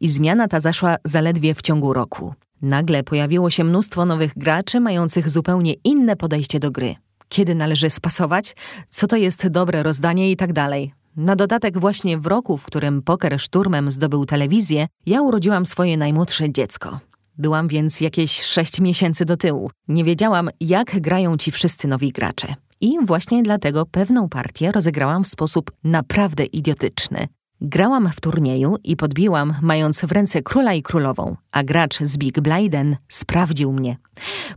i 0.00 0.08
zmiana 0.08 0.48
ta 0.48 0.60
zaszła 0.60 0.96
zaledwie 1.04 1.54
w 1.54 1.62
ciągu 1.62 1.92
roku. 1.92 2.34
Nagle 2.62 3.02
pojawiło 3.02 3.50
się 3.50 3.64
mnóstwo 3.64 4.04
nowych 4.04 4.38
graczy 4.38 4.80
mających 4.80 5.28
zupełnie 5.28 5.74
inne 5.84 6.16
podejście 6.16 6.60
do 6.60 6.70
gry. 6.70 6.94
Kiedy 7.28 7.54
należy 7.54 7.90
spasować, 7.90 8.56
co 8.88 9.06
to 9.06 9.16
jest 9.16 9.48
dobre 9.48 9.82
rozdanie 9.82 10.30
i 10.30 10.36
tak 10.36 10.52
dalej. 10.52 10.92
Na 11.16 11.36
dodatek 11.36 11.78
właśnie 11.78 12.18
w 12.18 12.26
roku, 12.26 12.58
w 12.58 12.64
którym 12.64 13.02
poker 13.02 13.40
szturmem 13.40 13.90
zdobył 13.90 14.26
telewizję, 14.26 14.86
ja 15.06 15.22
urodziłam 15.22 15.66
swoje 15.66 15.96
najmłodsze 15.96 16.52
dziecko. 16.52 17.00
Byłam 17.38 17.68
więc 17.68 18.00
jakieś 18.00 18.42
sześć 18.42 18.80
miesięcy 18.80 19.24
do 19.24 19.36
tyłu. 19.36 19.70
Nie 19.88 20.04
wiedziałam, 20.04 20.50
jak 20.60 21.00
grają 21.00 21.36
ci 21.36 21.50
wszyscy 21.50 21.88
nowi 21.88 22.12
gracze. 22.12 22.54
I 22.80 22.96
właśnie 23.06 23.42
dlatego 23.42 23.86
pewną 23.86 24.28
partię 24.28 24.72
rozegrałam 24.72 25.24
w 25.24 25.28
sposób 25.28 25.72
naprawdę 25.84 26.44
idiotyczny. 26.44 27.26
Grałam 27.62 28.08
w 28.12 28.20
turnieju 28.20 28.76
i 28.84 28.96
podbiłam, 28.96 29.54
mając 29.62 30.00
w 30.00 30.12
ręce 30.12 30.42
króla 30.42 30.74
i 30.74 30.82
królową, 30.82 31.36
a 31.52 31.62
gracz 31.62 31.98
z 31.98 32.18
Big 32.18 32.40
Blyden 32.40 32.96
sprawdził 33.08 33.72
mnie. 33.72 33.96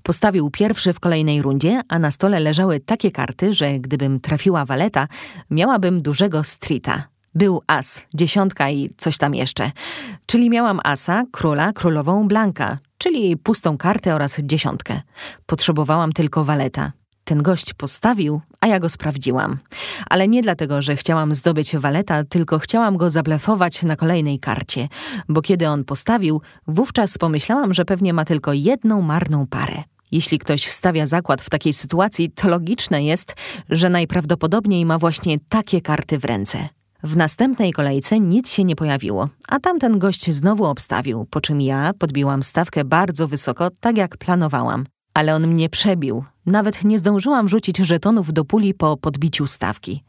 Postawił 0.03 0.49
pierwszy 0.49 0.93
w 0.93 0.99
kolejnej 0.99 1.41
rundzie, 1.41 1.81
a 1.87 1.99
na 1.99 2.11
stole 2.11 2.39
leżały 2.39 2.79
takie 2.79 3.11
karty, 3.11 3.53
że 3.53 3.79
gdybym 3.79 4.19
trafiła 4.19 4.65
waleta, 4.65 5.07
miałabym 5.49 6.01
dużego 6.01 6.43
streeta. 6.43 7.03
Był 7.35 7.61
as, 7.67 8.05
dziesiątka 8.13 8.69
i 8.69 8.89
coś 8.97 9.17
tam 9.17 9.35
jeszcze. 9.35 9.71
Czyli 10.25 10.49
miałam 10.49 10.79
asa, 10.83 11.23
króla, 11.31 11.73
królową, 11.73 12.27
blanka, 12.27 12.77
czyli 12.97 13.37
pustą 13.37 13.77
kartę 13.77 14.15
oraz 14.15 14.39
dziesiątkę. 14.39 15.01
Potrzebowałam 15.45 16.11
tylko 16.11 16.43
waleta. 16.43 16.91
Ten 17.23 17.43
gość 17.43 17.73
postawił, 17.73 18.41
a 18.61 18.67
ja 18.67 18.79
go 18.79 18.89
sprawdziłam. 18.89 19.57
Ale 20.09 20.27
nie 20.27 20.41
dlatego, 20.41 20.81
że 20.81 20.95
chciałam 20.95 21.33
zdobyć 21.33 21.77
waleta, 21.77 22.23
tylko 22.23 22.59
chciałam 22.59 22.97
go 22.97 23.09
zablefować 23.09 23.83
na 23.83 23.95
kolejnej 23.95 24.39
karcie, 24.39 24.87
bo 25.29 25.41
kiedy 25.41 25.67
on 25.67 25.83
postawił, 25.83 26.41
wówczas 26.67 27.17
pomyślałam, 27.17 27.73
że 27.73 27.85
pewnie 27.85 28.13
ma 28.13 28.25
tylko 28.25 28.53
jedną 28.53 29.01
marną 29.01 29.47
parę. 29.47 29.83
Jeśli 30.11 30.39
ktoś 30.39 30.67
stawia 30.67 31.07
zakład 31.07 31.41
w 31.41 31.49
takiej 31.49 31.73
sytuacji, 31.73 32.31
to 32.31 32.49
logiczne 32.49 33.03
jest, 33.03 33.35
że 33.69 33.89
najprawdopodobniej 33.89 34.85
ma 34.85 34.99
właśnie 34.99 35.37
takie 35.49 35.81
karty 35.81 36.19
w 36.19 36.25
ręce. 36.25 36.69
W 37.03 37.17
następnej 37.17 37.73
kolejce 37.73 38.19
nic 38.19 38.51
się 38.51 38.63
nie 38.63 38.75
pojawiło, 38.75 39.29
a 39.47 39.59
tamten 39.59 39.99
gość 39.99 40.31
znowu 40.31 40.65
obstawił, 40.65 41.25
po 41.25 41.41
czym 41.41 41.61
ja 41.61 41.91
podbiłam 41.99 42.43
stawkę 42.43 42.85
bardzo 42.85 43.27
wysoko, 43.27 43.69
tak 43.79 43.97
jak 43.97 44.17
planowałam. 44.17 44.85
Ale 45.13 45.35
on 45.35 45.47
mnie 45.47 45.69
przebił. 45.69 46.23
Nawet 46.45 46.83
nie 46.83 46.99
zdążyłam 46.99 47.49
rzucić 47.49 47.77
żetonów 47.77 48.33
do 48.33 48.45
puli 48.45 48.73
po 48.73 48.97
podbiciu 48.97 49.47
stawki. 49.47 50.03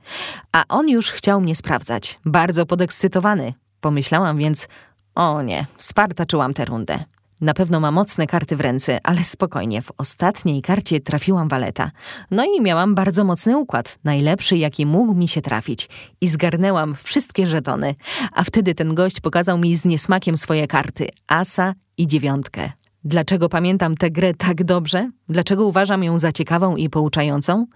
A 0.52 0.64
on 0.68 0.88
już 0.88 1.10
chciał 1.10 1.40
mnie 1.40 1.56
sprawdzać. 1.56 2.20
Bardzo 2.24 2.66
podekscytowany. 2.66 3.54
Pomyślałam 3.80 4.38
więc, 4.38 4.68
o 5.14 5.42
nie, 5.42 5.66
spartaczyłam 5.78 6.54
tę 6.54 6.64
rundę. 6.64 7.04
Na 7.40 7.54
pewno 7.54 7.80
ma 7.80 7.90
mocne 7.90 8.26
karty 8.26 8.56
w 8.56 8.60
ręce, 8.60 8.98
ale 9.02 9.24
spokojnie, 9.24 9.82
w 9.82 9.92
ostatniej 9.98 10.62
karcie 10.62 11.00
trafiłam 11.00 11.48
waleta. 11.48 11.90
No 12.30 12.44
i 12.44 12.62
miałam 12.62 12.94
bardzo 12.94 13.24
mocny 13.24 13.58
układ, 13.58 13.98
najlepszy 14.04 14.56
jaki 14.56 14.86
mógł 14.86 15.14
mi 15.14 15.28
się 15.28 15.40
trafić. 15.40 15.88
I 16.20 16.28
zgarnęłam 16.28 16.94
wszystkie 16.94 17.46
żetony. 17.46 17.94
A 18.32 18.44
wtedy 18.44 18.74
ten 18.74 18.94
gość 18.94 19.20
pokazał 19.20 19.58
mi 19.58 19.76
z 19.76 19.84
niesmakiem 19.84 20.36
swoje 20.36 20.66
karty, 20.66 21.08
asa 21.26 21.74
i 21.96 22.06
dziewiątkę. 22.06 22.72
Dlaczego 23.04 23.48
pamiętam 23.48 23.96
tę 23.96 24.10
grę 24.10 24.34
tak 24.34 24.64
dobrze? 24.64 25.10
Dlaczego 25.28 25.64
uważam 25.64 26.04
ją 26.04 26.18
za 26.18 26.32
ciekawą 26.32 26.76
i 26.76 26.90
pouczającą? 26.90 27.66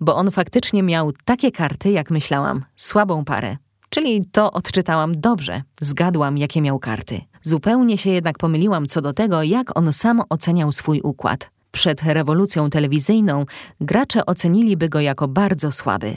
Bo 0.00 0.16
on 0.16 0.30
faktycznie 0.30 0.82
miał 0.82 1.12
takie 1.24 1.52
karty, 1.52 1.90
jak 1.90 2.10
myślałam, 2.10 2.64
słabą 2.76 3.24
parę. 3.24 3.56
Czyli 3.90 4.24
to 4.32 4.52
odczytałam 4.52 5.20
dobrze, 5.20 5.62
zgadłam, 5.80 6.38
jakie 6.38 6.62
miał 6.62 6.78
karty. 6.78 7.20
Zupełnie 7.42 7.98
się 7.98 8.10
jednak 8.10 8.38
pomyliłam 8.38 8.86
co 8.86 9.00
do 9.00 9.12
tego, 9.12 9.42
jak 9.42 9.78
on 9.78 9.92
sam 9.92 10.22
oceniał 10.28 10.72
swój 10.72 11.00
układ. 11.00 11.50
Przed 11.76 12.02
rewolucją 12.02 12.70
telewizyjną 12.70 13.44
gracze 13.80 14.26
oceniliby 14.26 14.88
go 14.88 15.00
jako 15.00 15.28
bardzo 15.28 15.72
słaby. 15.72 16.16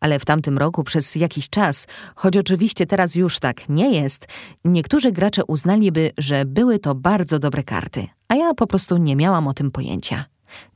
Ale 0.00 0.18
w 0.18 0.24
tamtym 0.24 0.58
roku 0.58 0.84
przez 0.84 1.14
jakiś 1.14 1.48
czas, 1.48 1.86
choć 2.14 2.36
oczywiście 2.36 2.86
teraz 2.86 3.14
już 3.14 3.38
tak 3.38 3.68
nie 3.68 4.00
jest, 4.00 4.26
niektórzy 4.64 5.12
gracze 5.12 5.44
uznaliby, 5.44 6.10
że 6.18 6.44
były 6.44 6.78
to 6.78 6.94
bardzo 6.94 7.38
dobre 7.38 7.62
karty, 7.62 8.06
a 8.28 8.34
ja 8.34 8.54
po 8.54 8.66
prostu 8.66 8.96
nie 8.96 9.16
miałam 9.16 9.48
o 9.48 9.54
tym 9.54 9.70
pojęcia. 9.70 10.24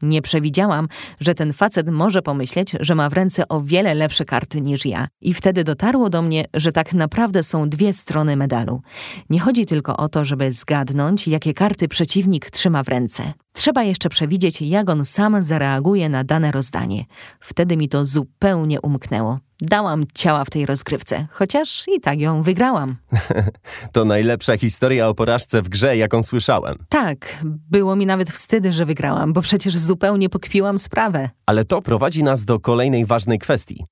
Nie 0.02 0.22
przewidziałam, 0.22 0.88
że 1.20 1.34
ten 1.34 1.52
facet 1.52 1.90
może 1.90 2.22
pomyśleć, 2.22 2.72
że 2.80 2.94
ma 2.94 3.08
w 3.08 3.12
ręce 3.12 3.48
o 3.48 3.60
wiele 3.60 3.94
lepsze 3.94 4.24
karty 4.24 4.60
niż 4.60 4.86
ja. 4.86 5.08
I 5.20 5.34
wtedy 5.34 5.64
dotarło 5.64 6.10
do 6.10 6.22
mnie, 6.22 6.44
że 6.54 6.72
tak 6.72 6.92
naprawdę 6.92 7.42
są 7.42 7.68
dwie 7.68 7.92
strony 7.92 8.36
medalu. 8.36 8.82
Nie 9.30 9.40
chodzi 9.40 9.66
tylko 9.66 9.96
o 9.96 10.08
to, 10.08 10.24
żeby 10.24 10.52
zgadnąć, 10.52 11.28
jakie 11.28 11.54
karty 11.54 11.88
przeciwnik 11.88 12.50
trzyma 12.50 12.82
w 12.82 12.88
ręce. 12.88 13.32
Trzeba 13.52 13.82
jeszcze 13.82 14.08
przewidzieć, 14.08 14.62
jak 14.62 14.90
on 14.90 15.04
sam 15.04 15.42
zareaguje 15.42 16.08
na 16.08 16.24
dane 16.24 16.52
rozdanie. 16.52 17.04
Wtedy 17.40 17.76
mi 17.76 17.88
to 17.88 18.06
zupełnie 18.06 18.80
umknęło. 18.80 19.38
Dałam 19.60 20.04
ciała 20.14 20.44
w 20.44 20.50
tej 20.50 20.66
rozgrywce, 20.66 21.26
chociaż 21.30 21.84
i 21.96 22.00
tak 22.00 22.20
ją 22.20 22.42
wygrałam. 22.42 22.96
to 23.92 24.04
najlepsza 24.04 24.56
historia 24.56 25.08
o 25.08 25.14
porażce 25.14 25.62
w 25.62 25.68
grze, 25.68 25.96
jaką 25.96 26.22
słyszałem. 26.22 26.76
Tak, 26.88 27.44
było 27.70 27.96
mi 27.96 28.06
nawet 28.06 28.30
wstyd, 28.30 28.64
że 28.64 28.86
wygrałam, 28.86 29.32
bo 29.32 29.42
przecież 29.42 29.78
zupełnie 29.78 30.28
pokpiłam 30.28 30.78
sprawę. 30.78 31.30
Ale 31.46 31.64
to 31.64 31.82
prowadzi 31.82 32.22
nas 32.22 32.44
do 32.44 32.60
kolejnej 32.60 33.06
ważnej 33.06 33.38
kwestii. 33.38 33.84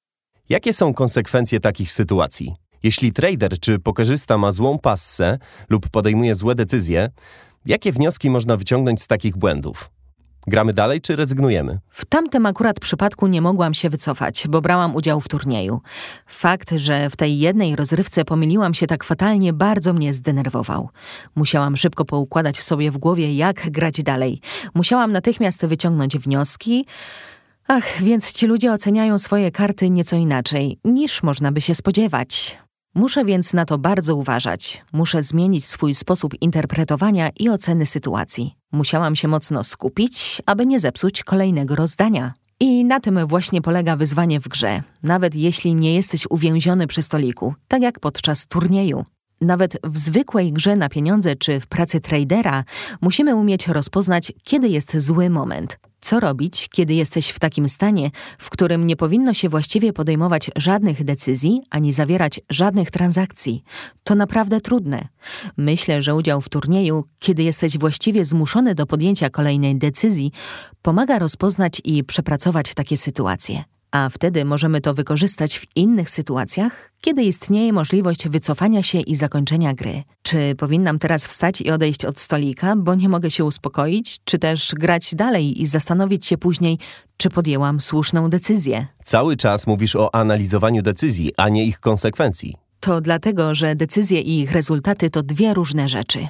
Jakie 0.48 0.72
są 0.72 0.94
konsekwencje 0.94 1.60
takich 1.60 1.92
sytuacji? 1.92 2.54
Jeśli 2.82 3.12
trader 3.12 3.60
czy 3.60 3.78
pokerzysta 3.78 4.38
ma 4.38 4.52
złą 4.52 4.78
passę 4.78 5.38
lub 5.70 5.88
podejmuje 5.88 6.34
złe 6.34 6.54
decyzje, 6.54 7.10
jakie 7.66 7.92
wnioski 7.92 8.30
można 8.30 8.56
wyciągnąć 8.56 9.02
z 9.02 9.06
takich 9.06 9.36
błędów? 9.36 9.90
Gramy 10.46 10.72
dalej 10.72 11.00
czy 11.00 11.16
rezygnujemy? 11.16 11.78
W 11.88 12.04
tamtym 12.04 12.46
akurat 12.46 12.80
przypadku 12.80 13.26
nie 13.26 13.40
mogłam 13.40 13.74
się 13.74 13.90
wycofać, 13.90 14.46
bo 14.48 14.60
brałam 14.60 14.94
udział 14.94 15.20
w 15.20 15.28
turnieju. 15.28 15.80
Fakt, 16.26 16.70
że 16.70 17.10
w 17.10 17.16
tej 17.16 17.38
jednej 17.38 17.76
rozrywce 17.76 18.24
pomyliłam 18.24 18.74
się 18.74 18.86
tak 18.86 19.04
fatalnie, 19.04 19.52
bardzo 19.52 19.92
mnie 19.92 20.14
zdenerwował. 20.14 20.88
Musiałam 21.34 21.76
szybko 21.76 22.04
poukładać 22.04 22.60
sobie 22.60 22.90
w 22.90 22.98
głowie, 22.98 23.34
jak 23.34 23.70
grać 23.70 24.02
dalej. 24.02 24.40
Musiałam 24.74 25.12
natychmiast 25.12 25.66
wyciągnąć 25.66 26.18
wnioski. 26.18 26.86
Ach, 27.68 28.02
więc 28.02 28.32
ci 28.32 28.46
ludzie 28.46 28.72
oceniają 28.72 29.18
swoje 29.18 29.50
karty 29.50 29.90
nieco 29.90 30.16
inaczej, 30.16 30.78
niż 30.84 31.22
można 31.22 31.52
by 31.52 31.60
się 31.60 31.74
spodziewać. 31.74 32.58
Muszę 32.94 33.24
więc 33.24 33.54
na 33.54 33.64
to 33.64 33.78
bardzo 33.78 34.16
uważać. 34.16 34.84
Muszę 34.92 35.22
zmienić 35.22 35.64
swój 35.64 35.94
sposób 35.94 36.34
interpretowania 36.40 37.30
i 37.40 37.48
oceny 37.48 37.86
sytuacji. 37.86 38.61
Musiałam 38.72 39.16
się 39.16 39.28
mocno 39.28 39.64
skupić, 39.64 40.42
aby 40.46 40.66
nie 40.66 40.80
zepsuć 40.80 41.22
kolejnego 41.22 41.76
rozdania. 41.76 42.32
I 42.60 42.84
na 42.84 43.00
tym 43.00 43.26
właśnie 43.26 43.62
polega 43.62 43.96
wyzwanie 43.96 44.40
w 44.40 44.48
grze, 44.48 44.82
nawet 45.02 45.34
jeśli 45.34 45.74
nie 45.74 45.94
jesteś 45.94 46.26
uwięziony 46.30 46.86
przy 46.86 47.02
stoliku, 47.02 47.54
tak 47.68 47.82
jak 47.82 48.00
podczas 48.00 48.46
turnieju. 48.46 49.04
Nawet 49.40 49.78
w 49.84 49.98
zwykłej 49.98 50.52
grze 50.52 50.76
na 50.76 50.88
pieniądze 50.88 51.36
czy 51.36 51.60
w 51.60 51.66
pracy 51.66 52.00
tradera 52.00 52.64
musimy 53.00 53.36
umieć 53.36 53.68
rozpoznać, 53.68 54.32
kiedy 54.44 54.68
jest 54.68 54.96
zły 54.96 55.30
moment. 55.30 55.78
Co 56.02 56.20
robić, 56.20 56.68
kiedy 56.68 56.94
jesteś 56.94 57.28
w 57.28 57.38
takim 57.38 57.68
stanie, 57.68 58.10
w 58.38 58.50
którym 58.50 58.86
nie 58.86 58.96
powinno 58.96 59.34
się 59.34 59.48
właściwie 59.48 59.92
podejmować 59.92 60.50
żadnych 60.56 61.04
decyzji 61.04 61.60
ani 61.70 61.92
zawierać 61.92 62.40
żadnych 62.50 62.90
transakcji? 62.90 63.64
To 64.04 64.14
naprawdę 64.14 64.60
trudne. 64.60 65.08
Myślę, 65.56 66.02
że 66.02 66.14
udział 66.14 66.40
w 66.40 66.48
turnieju, 66.48 67.04
kiedy 67.18 67.42
jesteś 67.42 67.78
właściwie 67.78 68.24
zmuszony 68.24 68.74
do 68.74 68.86
podjęcia 68.86 69.30
kolejnej 69.30 69.76
decyzji, 69.76 70.32
pomaga 70.82 71.18
rozpoznać 71.18 71.80
i 71.84 72.04
przepracować 72.04 72.74
takie 72.74 72.96
sytuacje 72.96 73.64
a 73.92 74.08
wtedy 74.08 74.44
możemy 74.44 74.80
to 74.80 74.94
wykorzystać 74.94 75.58
w 75.58 75.66
innych 75.76 76.10
sytuacjach, 76.10 76.92
kiedy 77.00 77.22
istnieje 77.22 77.72
możliwość 77.72 78.28
wycofania 78.28 78.82
się 78.82 79.00
i 79.00 79.16
zakończenia 79.16 79.74
gry. 79.74 80.02
Czy 80.22 80.54
powinnam 80.54 80.98
teraz 80.98 81.26
wstać 81.26 81.60
i 81.60 81.70
odejść 81.70 82.04
od 82.04 82.18
stolika, 82.18 82.76
bo 82.76 82.94
nie 82.94 83.08
mogę 83.08 83.30
się 83.30 83.44
uspokoić, 83.44 84.18
czy 84.24 84.38
też 84.38 84.72
grać 84.74 85.14
dalej 85.14 85.62
i 85.62 85.66
zastanowić 85.66 86.26
się 86.26 86.38
później, 86.38 86.78
czy 87.16 87.30
podjęłam 87.30 87.80
słuszną 87.80 88.30
decyzję? 88.30 88.86
Cały 89.04 89.36
czas 89.36 89.66
mówisz 89.66 89.96
o 89.96 90.14
analizowaniu 90.14 90.82
decyzji, 90.82 91.32
a 91.36 91.48
nie 91.48 91.64
ich 91.64 91.80
konsekwencji. 91.80 92.56
To 92.82 93.00
dlatego, 93.00 93.54
że 93.54 93.74
decyzje 93.74 94.20
i 94.20 94.40
ich 94.40 94.52
rezultaty 94.52 95.10
to 95.10 95.22
dwie 95.22 95.54
różne 95.54 95.88
rzeczy. 95.88 96.26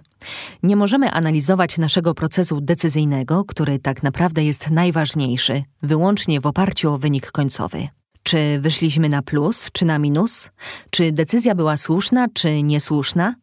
Nie 0.63 0.77
możemy 0.77 1.11
analizować 1.11 1.79
naszego 1.79 2.15
procesu 2.15 2.61
decyzyjnego, 2.61 3.45
który 3.45 3.79
tak 3.79 4.03
naprawdę 4.03 4.45
jest 4.45 4.71
najważniejszy, 4.71 5.63
wyłącznie 5.83 6.41
w 6.41 6.47
oparciu 6.47 6.93
o 6.93 6.99
wynik 6.99 7.31
końcowy. 7.31 7.89
Czy 8.23 8.59
wyszliśmy 8.61 9.09
na 9.09 9.23
plus, 9.23 9.69
czy 9.73 9.85
na 9.85 9.99
minus? 9.99 10.51
Czy 10.91 11.13
decyzja 11.13 11.55
była 11.55 11.77
słuszna, 11.77 12.27
czy 12.35 12.63
niesłuszna? 12.63 13.35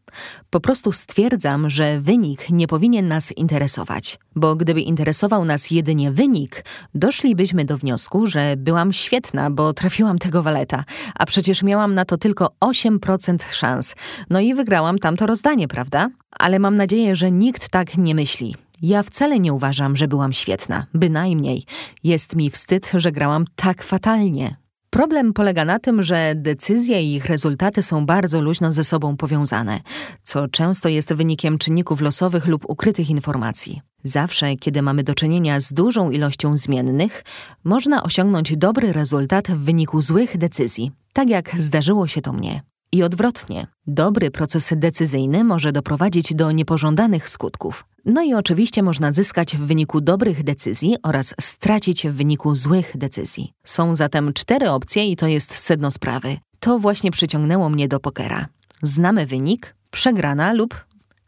Po 0.50 0.60
prostu 0.60 0.92
stwierdzam, 0.92 1.70
że 1.70 2.02
wynik 2.02 2.50
nie 2.50 2.68
powinien 2.68 3.08
nas 3.08 3.32
interesować, 3.32 4.20
bo 4.36 4.56
gdyby 4.56 4.82
interesował 4.82 5.46
nas 5.46 5.72
jedynie 5.72 6.12
wynik, 6.12 6.66
doszlibyśmy 6.96 7.66
do 7.66 7.78
wniosku, 7.78 8.28
że 8.28 8.54
byłam 8.58 8.94
świetna, 8.94 9.50
bo 9.50 9.74
trafiłam 9.74 10.20
tego 10.20 10.44
waleta, 10.44 10.84
a 11.16 11.26
przecież 11.26 11.64
miałam 11.64 11.94
na 11.94 12.06
to 12.06 12.18
tylko 12.18 12.52
8% 12.62 13.38
szans. 13.52 13.96
No 14.30 14.40
i 14.40 14.54
wygrałam 14.54 15.00
tamto 15.00 15.26
rozdanie, 15.26 15.68
prawda? 15.68 16.10
Ale 16.32 16.60
mam 16.60 16.76
nadzieję, 16.76 17.16
że 17.16 17.32
nikt 17.32 17.70
tak 17.70 17.98
nie 17.98 18.16
myśli. 18.16 18.56
Ja 18.82 19.04
wcale 19.04 19.40
nie 19.40 19.54
uważam, 19.54 19.96
że 19.96 20.08
byłam 20.08 20.34
świetna, 20.34 20.86
bynajmniej. 20.94 21.64
Jest 22.04 22.36
mi 22.36 22.50
wstyd, 22.50 22.92
że 22.94 23.12
grałam 23.12 23.46
tak 23.56 23.84
fatalnie. 23.84 24.56
Problem 24.90 25.34
polega 25.34 25.66
na 25.66 25.80
tym, 25.80 26.04
że 26.04 26.34
decyzje 26.36 27.02
i 27.02 27.16
ich 27.16 27.26
rezultaty 27.26 27.82
są 27.82 28.06
bardzo 28.06 28.42
luźno 28.42 28.72
ze 28.72 28.84
sobą 28.84 29.18
powiązane, 29.18 29.80
co 30.24 30.48
często 30.48 30.90
jest 30.90 31.14
wynikiem 31.14 31.58
czynników 31.58 32.02
losowych 32.02 32.48
lub 32.48 32.70
ukrytych 32.70 33.10
informacji. 33.10 33.82
Zawsze, 34.04 34.56
kiedy 34.56 34.82
mamy 34.82 35.04
do 35.04 35.16
czynienia 35.16 35.60
z 35.60 35.74
dużą 35.74 36.12
ilością 36.12 36.58
zmiennych, 36.58 37.24
można 37.64 38.04
osiągnąć 38.04 38.58
dobry 38.58 38.94
rezultat 38.94 39.48
w 39.48 39.58
wyniku 39.58 40.02
złych 40.02 40.38
decyzji, 40.38 40.92
tak 41.14 41.30
jak 41.30 41.56
zdarzyło 41.58 42.08
się 42.08 42.22
to 42.22 42.34
mnie. 42.34 42.62
I 42.92 43.04
odwrotnie, 43.04 43.68
dobry 43.88 44.32
proces 44.32 44.74
decyzyjny 44.78 45.44
może 45.44 45.72
doprowadzić 45.72 46.34
do 46.34 46.52
niepożądanych 46.52 47.30
skutków. 47.30 47.86
No 48.06 48.24
i 48.24 48.34
oczywiście 48.34 48.84
można 48.84 49.12
zyskać 49.12 49.58
w 49.58 49.60
wyniku 49.60 50.02
dobrych 50.02 50.44
decyzji 50.44 50.96
oraz 51.04 51.36
stracić 51.42 52.08
w 52.08 52.12
wyniku 52.12 52.56
złych 52.56 52.98
decyzji. 52.98 53.54
Są 53.64 53.96
zatem 53.96 54.34
cztery 54.34 54.70
opcje 54.70 55.12
i 55.12 55.16
to 55.16 55.28
jest 55.28 55.56
sedno 55.56 55.92
sprawy. 55.92 56.38
To 56.60 56.80
właśnie 56.80 57.12
przyciągnęło 57.12 57.70
mnie 57.70 57.88
do 57.88 58.00
pokera. 58.00 58.48
Znamy 58.84 59.26
wynik, 59.26 59.76
przegrana 59.92 60.54
lub 60.54 60.86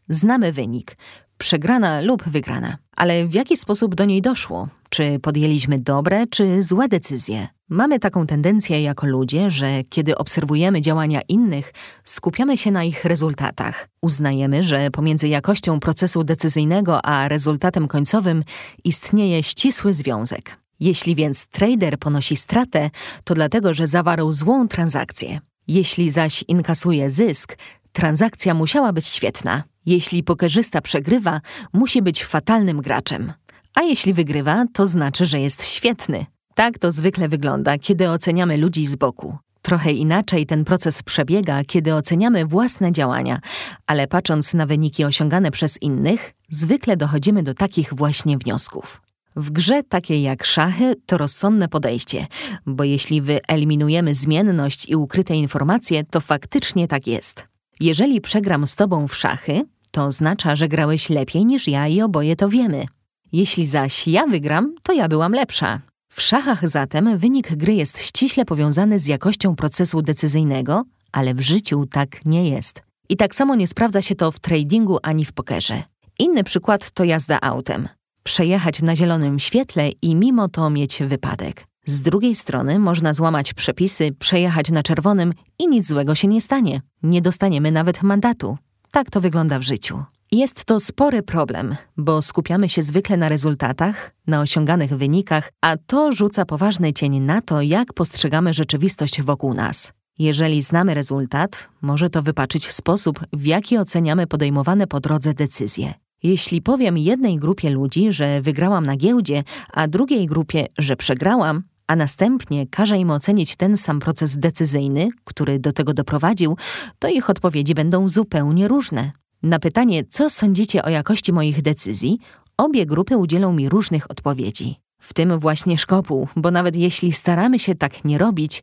znamy 0.08 0.52
wynik, 0.52 0.96
przegrana 1.38 2.00
lub 2.00 2.24
wygrana. 2.28 2.76
Ale 2.96 3.26
w 3.26 3.34
jaki 3.34 3.56
sposób 3.56 3.94
do 3.94 4.04
niej 4.04 4.22
doszło? 4.22 4.68
Czy 4.88 5.18
podjęliśmy 5.18 5.78
dobre 5.78 6.26
czy 6.26 6.62
złe 6.62 6.88
decyzje? 6.88 7.48
Mamy 7.72 7.98
taką 7.98 8.26
tendencję 8.26 8.82
jako 8.82 9.06
ludzie, 9.06 9.50
że 9.50 9.84
kiedy 9.88 10.18
obserwujemy 10.18 10.80
działania 10.80 11.20
innych, 11.28 11.72
skupiamy 12.04 12.58
się 12.58 12.70
na 12.70 12.84
ich 12.84 13.04
rezultatach. 13.04 13.88
Uznajemy, 14.02 14.62
że 14.62 14.90
pomiędzy 14.90 15.28
jakością 15.28 15.80
procesu 15.80 16.24
decyzyjnego 16.24 17.04
a 17.04 17.28
rezultatem 17.28 17.88
końcowym 17.88 18.44
istnieje 18.84 19.42
ścisły 19.42 19.94
związek. 19.94 20.58
Jeśli 20.80 21.14
więc 21.14 21.46
trader 21.46 21.98
ponosi 21.98 22.36
stratę, 22.36 22.90
to 23.24 23.34
dlatego, 23.34 23.74
że 23.74 23.86
zawarł 23.86 24.32
złą 24.32 24.68
transakcję. 24.68 25.40
Jeśli 25.68 26.10
zaś 26.10 26.44
inkasuje 26.48 27.10
zysk, 27.10 27.58
transakcja 27.92 28.54
musiała 28.54 28.92
być 28.92 29.06
świetna. 29.06 29.62
Jeśli 29.86 30.22
pokerzysta 30.22 30.80
przegrywa, 30.80 31.40
musi 31.72 32.02
być 32.02 32.24
fatalnym 32.24 32.80
graczem. 32.80 33.32
A 33.74 33.82
jeśli 33.82 34.12
wygrywa, 34.12 34.64
to 34.72 34.86
znaczy, 34.86 35.26
że 35.26 35.40
jest 35.40 35.64
świetny. 35.64 36.26
Tak 36.54 36.78
to 36.78 36.92
zwykle 36.92 37.28
wygląda, 37.28 37.78
kiedy 37.78 38.10
oceniamy 38.10 38.56
ludzi 38.56 38.86
z 38.86 38.96
boku. 38.96 39.36
Trochę 39.62 39.92
inaczej 39.92 40.46
ten 40.46 40.64
proces 40.64 41.02
przebiega, 41.02 41.64
kiedy 41.64 41.94
oceniamy 41.94 42.46
własne 42.46 42.92
działania, 42.92 43.40
ale 43.86 44.06
patrząc 44.06 44.54
na 44.54 44.66
wyniki 44.66 45.04
osiągane 45.04 45.50
przez 45.50 45.82
innych, 45.82 46.32
zwykle 46.50 46.96
dochodzimy 46.96 47.42
do 47.42 47.54
takich 47.54 47.94
właśnie 47.94 48.38
wniosków. 48.38 49.00
W 49.36 49.50
grze 49.50 49.82
takiej 49.82 50.22
jak 50.22 50.44
szachy 50.44 50.94
to 51.06 51.18
rozsądne 51.18 51.68
podejście, 51.68 52.26
bo 52.66 52.84
jeśli 52.84 53.22
wyeliminujemy 53.22 54.14
zmienność 54.14 54.88
i 54.88 54.96
ukryte 54.96 55.36
informacje, 55.36 56.04
to 56.04 56.20
faktycznie 56.20 56.88
tak 56.88 57.06
jest. 57.06 57.48
Jeżeli 57.80 58.20
przegram 58.20 58.66
z 58.66 58.76
tobą 58.76 59.08
w 59.08 59.16
szachy, 59.16 59.62
to 59.90 60.04
oznacza, 60.04 60.56
że 60.56 60.68
grałeś 60.68 61.10
lepiej 61.10 61.46
niż 61.46 61.68
ja 61.68 61.88
i 61.88 62.00
oboje 62.00 62.36
to 62.36 62.48
wiemy. 62.48 62.84
Jeśli 63.32 63.66
zaś 63.66 64.08
ja 64.08 64.26
wygram, 64.26 64.74
to 64.82 64.92
ja 64.92 65.08
byłam 65.08 65.32
lepsza. 65.32 65.91
W 66.14 66.22
szachach 66.22 66.68
zatem 66.68 67.18
wynik 67.18 67.54
gry 67.56 67.74
jest 67.74 67.98
ściśle 68.02 68.44
powiązany 68.44 68.98
z 68.98 69.06
jakością 69.06 69.56
procesu 69.56 70.02
decyzyjnego, 70.02 70.84
ale 71.12 71.34
w 71.34 71.40
życiu 71.40 71.86
tak 71.86 72.26
nie 72.26 72.48
jest. 72.48 72.82
I 73.08 73.16
tak 73.16 73.34
samo 73.34 73.54
nie 73.54 73.66
sprawdza 73.66 74.02
się 74.02 74.14
to 74.14 74.32
w 74.32 74.38
tradingu 74.38 74.98
ani 75.02 75.24
w 75.24 75.32
pokerze. 75.32 75.82
Inny 76.18 76.44
przykład 76.44 76.90
to 76.90 77.04
jazda 77.04 77.38
autem. 77.40 77.88
Przejechać 78.22 78.82
na 78.82 78.96
zielonym 78.96 79.38
świetle 79.38 79.88
i 80.02 80.14
mimo 80.14 80.48
to 80.48 80.70
mieć 80.70 81.02
wypadek. 81.02 81.66
Z 81.86 82.02
drugiej 82.02 82.36
strony 82.36 82.78
można 82.78 83.14
złamać 83.14 83.54
przepisy, 83.54 84.12
przejechać 84.18 84.70
na 84.70 84.82
czerwonym 84.82 85.32
i 85.58 85.68
nic 85.68 85.86
złego 85.88 86.14
się 86.14 86.28
nie 86.28 86.40
stanie. 86.40 86.80
Nie 87.02 87.22
dostaniemy 87.22 87.72
nawet 87.72 88.02
mandatu. 88.02 88.58
Tak 88.90 89.10
to 89.10 89.20
wygląda 89.20 89.58
w 89.58 89.62
życiu. 89.62 90.04
Jest 90.34 90.64
to 90.64 90.80
spory 90.80 91.22
problem, 91.22 91.76
bo 91.96 92.22
skupiamy 92.22 92.68
się 92.68 92.82
zwykle 92.82 93.16
na 93.16 93.28
rezultatach, 93.28 94.14
na 94.26 94.40
osiąganych 94.40 94.96
wynikach, 94.96 95.52
a 95.60 95.76
to 95.76 96.12
rzuca 96.12 96.44
poważny 96.44 96.92
cień 96.92 97.20
na 97.20 97.40
to, 97.40 97.62
jak 97.62 97.92
postrzegamy 97.92 98.52
rzeczywistość 98.52 99.22
wokół 99.22 99.54
nas. 99.54 99.92
Jeżeli 100.18 100.62
znamy 100.62 100.94
rezultat, 100.94 101.68
może 101.82 102.10
to 102.10 102.22
wypaczyć 102.22 102.70
sposób, 102.70 103.20
w 103.32 103.46
jaki 103.46 103.78
oceniamy 103.78 104.26
podejmowane 104.26 104.86
po 104.86 105.00
drodze 105.00 105.34
decyzje. 105.34 105.94
Jeśli 106.22 106.62
powiem 106.62 106.98
jednej 106.98 107.38
grupie 107.38 107.70
ludzi, 107.70 108.12
że 108.12 108.40
wygrałam 108.40 108.86
na 108.86 108.96
giełdzie, 108.96 109.44
a 109.72 109.88
drugiej 109.88 110.26
grupie, 110.26 110.66
że 110.78 110.96
przegrałam, 110.96 111.62
a 111.86 111.96
następnie 111.96 112.66
każe 112.66 112.98
im 112.98 113.10
ocenić 113.10 113.56
ten 113.56 113.76
sam 113.76 114.00
proces 114.00 114.38
decyzyjny, 114.38 115.08
który 115.24 115.58
do 115.58 115.72
tego 115.72 115.94
doprowadził, 115.94 116.56
to 116.98 117.08
ich 117.08 117.30
odpowiedzi 117.30 117.74
będą 117.74 118.08
zupełnie 118.08 118.68
różne. 118.68 119.21
Na 119.42 119.58
pytanie, 119.58 120.04
co 120.04 120.30
sądzicie 120.30 120.82
o 120.82 120.88
jakości 120.88 121.32
moich 121.32 121.62
decyzji, 121.62 122.18
obie 122.56 122.86
grupy 122.86 123.16
udzielą 123.16 123.52
mi 123.52 123.68
różnych 123.68 124.10
odpowiedzi. 124.10 124.76
W 124.98 125.14
tym 125.14 125.38
właśnie 125.38 125.78
szkopuł, 125.78 126.28
bo 126.36 126.50
nawet 126.50 126.76
jeśli 126.76 127.12
staramy 127.12 127.58
się 127.58 127.74
tak 127.74 128.04
nie 128.04 128.18
robić, 128.18 128.62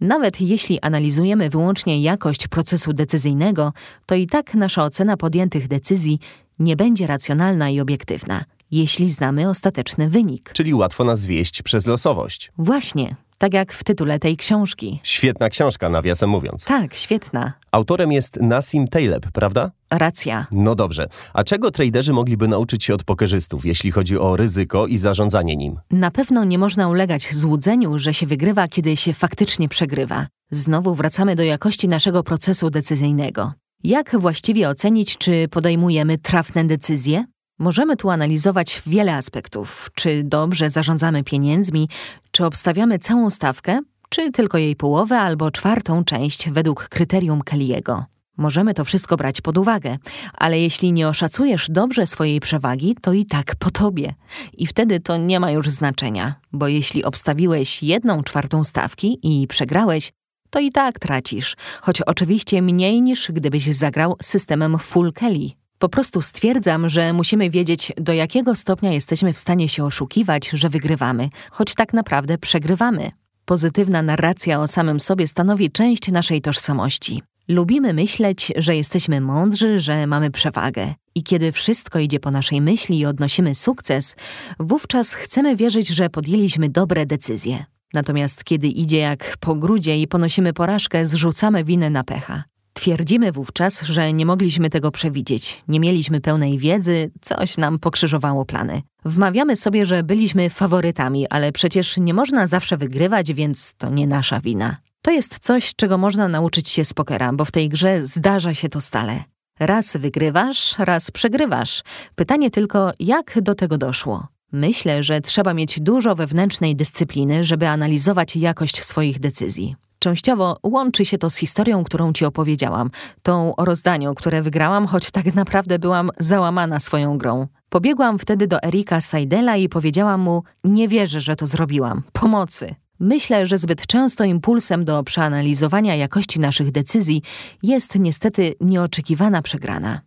nawet 0.00 0.40
jeśli 0.40 0.80
analizujemy 0.80 1.50
wyłącznie 1.50 2.02
jakość 2.02 2.48
procesu 2.48 2.92
decyzyjnego, 2.92 3.72
to 4.06 4.14
i 4.14 4.26
tak 4.26 4.54
nasza 4.54 4.84
ocena 4.84 5.16
podjętych 5.16 5.68
decyzji 5.68 6.18
nie 6.58 6.76
będzie 6.76 7.06
racjonalna 7.06 7.70
i 7.70 7.80
obiektywna, 7.80 8.44
jeśli 8.70 9.10
znamy 9.10 9.48
ostateczny 9.48 10.10
wynik. 10.10 10.52
Czyli 10.52 10.74
łatwo 10.74 11.04
nas 11.04 11.24
wieść 11.24 11.62
przez 11.62 11.86
losowość. 11.86 12.52
Właśnie, 12.58 13.16
tak 13.38 13.54
jak 13.54 13.72
w 13.72 13.84
tytule 13.84 14.18
tej 14.18 14.36
książki. 14.36 15.00
Świetna 15.02 15.48
książka, 15.48 15.88
nawiasem 15.88 16.30
mówiąc. 16.30 16.64
Tak, 16.64 16.94
świetna. 16.94 17.52
Autorem 17.72 18.12
jest 18.12 18.36
Nassim 18.40 18.88
Taleb, 18.88 19.26
prawda? 19.32 19.70
Racja. 19.90 20.46
No 20.52 20.74
dobrze. 20.74 21.06
A 21.34 21.44
czego 21.44 21.70
traderzy 21.70 22.12
mogliby 22.12 22.48
nauczyć 22.48 22.84
się 22.84 22.94
od 22.94 23.04
pokerzystów, 23.04 23.64
jeśli 23.64 23.90
chodzi 23.90 24.18
o 24.18 24.36
ryzyko 24.36 24.86
i 24.86 24.98
zarządzanie 24.98 25.56
nim? 25.56 25.80
Na 25.90 26.10
pewno 26.10 26.44
nie 26.44 26.58
można 26.58 26.88
ulegać 26.88 27.34
złudzeniu, 27.34 27.98
że 27.98 28.14
się 28.14 28.26
wygrywa, 28.26 28.68
kiedy 28.68 28.96
się 28.96 29.12
faktycznie 29.12 29.68
przegrywa. 29.68 30.26
Znowu 30.50 30.94
wracamy 30.94 31.36
do 31.36 31.42
jakości 31.42 31.88
naszego 31.88 32.22
procesu 32.22 32.70
decyzyjnego. 32.70 33.52
Jak 33.84 34.20
właściwie 34.20 34.68
ocenić, 34.68 35.18
czy 35.18 35.48
podejmujemy 35.48 36.18
trafne 36.18 36.64
decyzje? 36.64 37.24
Możemy 37.58 37.96
tu 37.96 38.10
analizować 38.10 38.82
wiele 38.86 39.14
aspektów. 39.14 39.90
Czy 39.94 40.22
dobrze 40.24 40.70
zarządzamy 40.70 41.24
pieniędzmi, 41.24 41.88
czy 42.30 42.44
obstawiamy 42.44 42.98
całą 42.98 43.30
stawkę, 43.30 43.80
czy 44.08 44.32
tylko 44.32 44.58
jej 44.58 44.76
połowę 44.76 45.18
albo 45.18 45.50
czwartą 45.50 46.04
część 46.04 46.50
według 46.50 46.88
kryterium 46.88 47.40
Kelly'ego. 47.40 48.02
Możemy 48.36 48.74
to 48.74 48.84
wszystko 48.84 49.16
brać 49.16 49.40
pod 49.40 49.58
uwagę, 49.58 49.98
ale 50.34 50.60
jeśli 50.60 50.92
nie 50.92 51.08
oszacujesz 51.08 51.70
dobrze 51.70 52.06
swojej 52.06 52.40
przewagi, 52.40 52.96
to 53.02 53.12
i 53.12 53.26
tak 53.26 53.56
po 53.56 53.70
tobie. 53.70 54.14
I 54.52 54.66
wtedy 54.66 55.00
to 55.00 55.16
nie 55.16 55.40
ma 55.40 55.50
już 55.50 55.68
znaczenia, 55.68 56.34
bo 56.52 56.68
jeśli 56.68 57.04
obstawiłeś 57.04 57.82
jedną 57.82 58.22
czwartą 58.22 58.64
stawki 58.64 59.18
i 59.22 59.46
przegrałeś, 59.46 60.12
to 60.50 60.60
i 60.60 60.72
tak 60.72 60.98
tracisz, 60.98 61.56
choć 61.82 62.02
oczywiście 62.02 62.62
mniej 62.62 63.02
niż 63.02 63.32
gdybyś 63.32 63.64
zagrał 63.64 64.16
systemem 64.22 64.78
full 64.78 65.12
Kelly. 65.12 65.50
Po 65.78 65.88
prostu 65.88 66.22
stwierdzam, 66.22 66.88
że 66.88 67.12
musimy 67.12 67.50
wiedzieć, 67.50 67.92
do 67.96 68.12
jakiego 68.12 68.54
stopnia 68.54 68.92
jesteśmy 68.92 69.32
w 69.32 69.38
stanie 69.38 69.68
się 69.68 69.84
oszukiwać, 69.84 70.48
że 70.48 70.68
wygrywamy, 70.68 71.28
choć 71.50 71.74
tak 71.74 71.92
naprawdę 71.92 72.38
przegrywamy. 72.38 73.10
Pozytywna 73.44 74.02
narracja 74.02 74.60
o 74.60 74.66
samym 74.66 75.00
sobie 75.00 75.26
stanowi 75.26 75.70
część 75.70 76.08
naszej 76.08 76.40
tożsamości. 76.40 77.22
Lubimy 77.50 77.92
myśleć, 77.92 78.52
że 78.56 78.76
jesteśmy 78.76 79.20
mądrzy, 79.20 79.80
że 79.80 80.06
mamy 80.06 80.30
przewagę. 80.30 80.94
I 81.14 81.22
kiedy 81.22 81.52
wszystko 81.52 81.98
idzie 81.98 82.20
po 82.20 82.30
naszej 82.30 82.60
myśli 82.60 82.98
i 82.98 83.06
odnosimy 83.06 83.54
sukces, 83.54 84.16
wówczas 84.60 85.14
chcemy 85.14 85.56
wierzyć, 85.56 85.88
że 85.88 86.10
podjęliśmy 86.10 86.68
dobre 86.68 87.06
decyzje. 87.06 87.64
Natomiast 87.94 88.44
kiedy 88.44 88.66
idzie 88.66 88.98
jak 88.98 89.36
po 89.40 89.54
grudzie 89.54 90.00
i 90.00 90.08
ponosimy 90.08 90.52
porażkę, 90.52 91.04
zrzucamy 91.04 91.64
winę 91.64 91.90
na 91.90 92.04
pecha. 92.04 92.44
Twierdzimy 92.72 93.32
wówczas, 93.32 93.82
że 93.82 94.12
nie 94.12 94.26
mogliśmy 94.26 94.70
tego 94.70 94.90
przewidzieć, 94.90 95.62
nie 95.68 95.80
mieliśmy 95.80 96.20
pełnej 96.20 96.58
wiedzy, 96.58 97.10
coś 97.20 97.56
nam 97.56 97.78
pokrzyżowało 97.78 98.44
plany. 98.44 98.82
Wmawiamy 99.04 99.56
sobie, 99.56 99.84
że 99.84 100.02
byliśmy 100.02 100.50
faworytami, 100.50 101.28
ale 101.28 101.52
przecież 101.52 101.96
nie 101.96 102.14
można 102.14 102.46
zawsze 102.46 102.76
wygrywać, 102.76 103.32
więc 103.32 103.74
to 103.74 103.90
nie 103.90 104.06
nasza 104.06 104.40
wina. 104.40 104.76
To 105.02 105.10
jest 105.10 105.38
coś, 105.38 105.74
czego 105.74 105.98
można 105.98 106.28
nauczyć 106.28 106.68
się 106.68 106.84
z 106.84 106.94
pokera, 106.94 107.32
bo 107.32 107.44
w 107.44 107.50
tej 107.50 107.68
grze 107.68 108.06
zdarza 108.06 108.54
się 108.54 108.68
to 108.68 108.80
stale. 108.80 109.24
Raz 109.60 109.96
wygrywasz, 109.96 110.74
raz 110.78 111.10
przegrywasz. 111.10 111.82
Pytanie 112.14 112.50
tylko, 112.50 112.92
jak 112.98 113.40
do 113.42 113.54
tego 113.54 113.78
doszło? 113.78 114.26
Myślę, 114.52 115.02
że 115.02 115.20
trzeba 115.20 115.54
mieć 115.54 115.80
dużo 115.80 116.14
wewnętrznej 116.14 116.76
dyscypliny, 116.76 117.44
żeby 117.44 117.68
analizować 117.68 118.36
jakość 118.36 118.84
swoich 118.84 119.20
decyzji. 119.20 119.76
Częściowo 119.98 120.56
łączy 120.62 121.04
się 121.04 121.18
to 121.18 121.30
z 121.30 121.36
historią, 121.36 121.84
którą 121.84 122.12
ci 122.12 122.24
opowiedziałam, 122.24 122.90
tą 123.22 123.56
o 123.56 123.64
rozdaniu, 123.64 124.14
które 124.14 124.42
wygrałam, 124.42 124.86
choć 124.86 125.10
tak 125.10 125.34
naprawdę 125.34 125.78
byłam 125.78 126.10
załamana 126.18 126.80
swoją 126.80 127.18
grą. 127.18 127.46
Pobiegłam 127.68 128.18
wtedy 128.18 128.46
do 128.46 128.62
Erika 128.62 129.00
Seidela 129.00 129.56
i 129.56 129.68
powiedziałam 129.68 130.20
mu: 130.20 130.42
Nie 130.64 130.88
wierzę, 130.88 131.20
że 131.20 131.36
to 131.36 131.46
zrobiłam. 131.46 132.02
Pomocy. 132.12 132.74
Myślę, 133.00 133.46
że 133.46 133.58
zbyt 133.58 133.86
często 133.86 134.24
impulsem 134.24 134.84
do 134.84 135.02
przeanalizowania 135.02 135.96
jakości 135.96 136.40
naszych 136.40 136.70
decyzji 136.70 137.22
jest 137.62 137.98
niestety 137.98 138.54
nieoczekiwana 138.60 139.42
przegrana. 139.42 140.00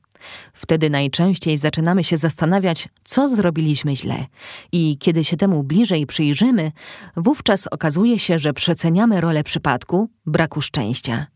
Wtedy 0.54 0.90
najczęściej 0.90 1.58
zaczynamy 1.58 2.04
się 2.04 2.18
zastanawiać, 2.18 2.90
co 3.04 3.30
zrobiliśmy 3.30 3.96
źle. 3.96 4.26
I 4.72 4.98
kiedy 4.98 5.24
się 5.24 5.38
temu 5.38 5.64
bliżej 5.64 6.06
przyjrzymy, 6.06 6.72
wówczas 7.18 7.68
okazuje 7.68 8.20
się, 8.20 8.40
że 8.40 8.54
przeceniamy 8.54 9.22
rolę 9.22 9.44
przypadku, 9.44 10.10
braku 10.26 10.62
szczęścia. 10.62 11.28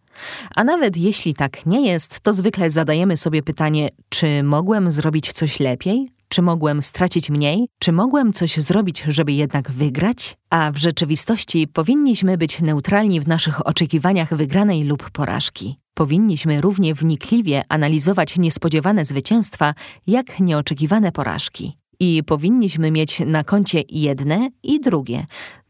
A 0.56 0.64
nawet 0.64 0.98
jeśli 0.98 1.34
tak 1.34 1.66
nie 1.66 1.88
jest, 1.88 2.20
to 2.20 2.34
zwykle 2.34 2.70
zadajemy 2.70 3.18
sobie 3.18 3.44
pytanie, 3.44 3.90
czy 4.10 4.44
mogłem 4.44 4.92
zrobić 4.92 5.34
coś 5.34 5.60
lepiej? 5.60 6.17
Czy 6.30 6.42
mogłem 6.42 6.82
stracić 6.82 7.30
mniej? 7.30 7.68
Czy 7.80 7.92
mogłem 7.92 8.34
coś 8.34 8.58
zrobić, 8.58 9.04
żeby 9.08 9.32
jednak 9.32 9.72
wygrać? 9.72 10.38
A 10.50 10.72
w 10.72 10.78
rzeczywistości 10.78 11.68
powinniśmy 11.68 12.38
być 12.38 12.62
neutralni 12.62 13.22
w 13.22 13.28
naszych 13.28 13.68
oczekiwaniach 13.68 14.34
wygranej 14.36 14.84
lub 14.84 15.10
porażki. 15.10 15.80
Powinniśmy 15.94 16.62
równie 16.62 16.94
wnikliwie 16.94 17.62
analizować 17.70 18.38
niespodziewane 18.38 19.06
zwycięstwa, 19.06 19.74
jak 20.08 20.40
nieoczekiwane 20.40 21.12
porażki. 21.12 21.74
I 22.00 22.24
powinniśmy 22.24 22.92
mieć 22.92 23.20
na 23.20 23.44
koncie 23.44 23.84
jedne 23.90 24.50
i 24.64 24.80
drugie, 24.80 25.26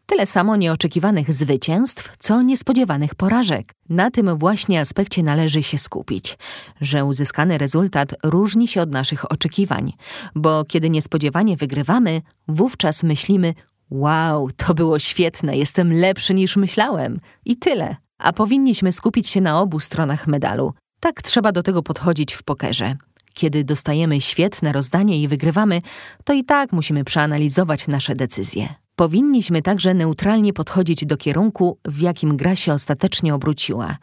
Tyle 0.09 0.25
samo 0.25 0.55
nieoczekiwanych 0.55 1.33
zwycięstw, 1.33 2.17
co 2.19 2.41
niespodziewanych 2.41 3.15
porażek. 3.15 3.73
Na 3.89 4.11
tym 4.11 4.37
właśnie 4.37 4.79
aspekcie 4.79 5.23
należy 5.23 5.63
się 5.63 5.77
skupić, 5.77 6.37
że 6.81 7.05
uzyskany 7.05 7.57
rezultat 7.57 8.15
różni 8.23 8.67
się 8.67 8.81
od 8.81 8.91
naszych 8.91 9.31
oczekiwań, 9.31 9.93
bo 10.35 10.65
kiedy 10.65 10.89
niespodziewanie 10.89 11.57
wygrywamy, 11.57 12.21
wówczas 12.47 13.03
myślimy: 13.03 13.53
Wow, 13.89 14.49
to 14.51 14.73
było 14.73 14.99
świetne, 14.99 15.57
jestem 15.57 15.93
lepszy 15.93 16.33
niż 16.33 16.55
myślałem. 16.55 17.19
I 17.45 17.57
tyle. 17.57 17.95
A 18.17 18.33
powinniśmy 18.33 18.91
skupić 18.91 19.27
się 19.27 19.41
na 19.41 19.61
obu 19.61 19.79
stronach 19.79 20.27
medalu. 20.27 20.73
Tak 20.99 21.21
trzeba 21.21 21.51
do 21.51 21.63
tego 21.63 21.83
podchodzić 21.83 22.33
w 22.33 22.43
pokerze. 22.43 22.95
Kiedy 23.33 23.63
dostajemy 23.63 24.21
świetne 24.21 24.71
rozdanie 24.71 25.21
i 25.21 25.27
wygrywamy, 25.27 25.81
to 26.23 26.33
i 26.33 26.43
tak 26.43 26.71
musimy 26.71 27.03
przeanalizować 27.03 27.87
nasze 27.87 28.15
decyzje. 28.15 28.86
Powinniśmy 28.97 29.61
także 29.61 29.93
neutralnie 29.93 30.53
podchodzić 30.53 31.05
do 31.05 31.17
kierunku, 31.17 31.77
w 31.85 32.01
jakim 32.01 32.37
gra 32.37 32.55
się 32.55 32.73
ostatecznie 32.73 33.35
obróciła, 33.35 33.97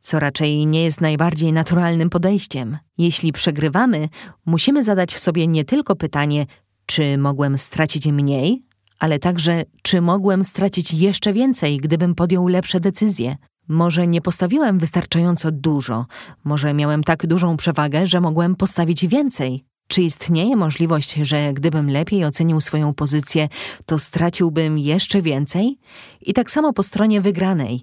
co 0.00 0.18
raczej 0.18 0.66
nie 0.66 0.84
jest 0.84 1.00
najbardziej 1.00 1.52
naturalnym 1.52 2.10
podejściem. 2.10 2.78
Jeśli 2.98 3.32
przegrywamy, 3.32 4.08
musimy 4.46 4.82
zadać 4.82 5.18
sobie 5.18 5.46
nie 5.46 5.64
tylko 5.64 5.96
pytanie, 5.96 6.46
czy 6.86 7.18
mogłem 7.18 7.58
stracić 7.58 8.06
mniej, 8.06 8.62
ale 8.98 9.18
także, 9.18 9.62
czy 9.82 10.00
mogłem 10.00 10.44
stracić 10.44 10.92
jeszcze 10.92 11.32
więcej, 11.32 11.76
gdybym 11.76 12.14
podjął 12.14 12.48
lepsze 12.48 12.80
decyzje. 12.80 13.36
Może 13.68 14.06
nie 14.06 14.20
postawiłem 14.20 14.78
wystarczająco 14.78 15.50
dużo, 15.50 16.06
może 16.44 16.74
miałem 16.74 17.04
tak 17.04 17.26
dużą 17.26 17.56
przewagę, 17.56 18.06
że 18.06 18.20
mogłem 18.20 18.56
postawić 18.56 19.06
więcej. 19.06 19.64
Czy 19.90 20.02
istnieje 20.02 20.56
możliwość, 20.56 21.14
że 21.14 21.52
gdybym 21.52 21.90
lepiej 21.90 22.24
ocenił 22.24 22.60
swoją 22.60 22.94
pozycję, 22.94 23.48
to 23.86 23.98
straciłbym 23.98 24.78
jeszcze 24.78 25.22
więcej? 25.22 25.78
I 26.20 26.34
tak 26.34 26.50
samo 26.50 26.72
po 26.72 26.82
stronie 26.82 27.20
wygranej. 27.20 27.82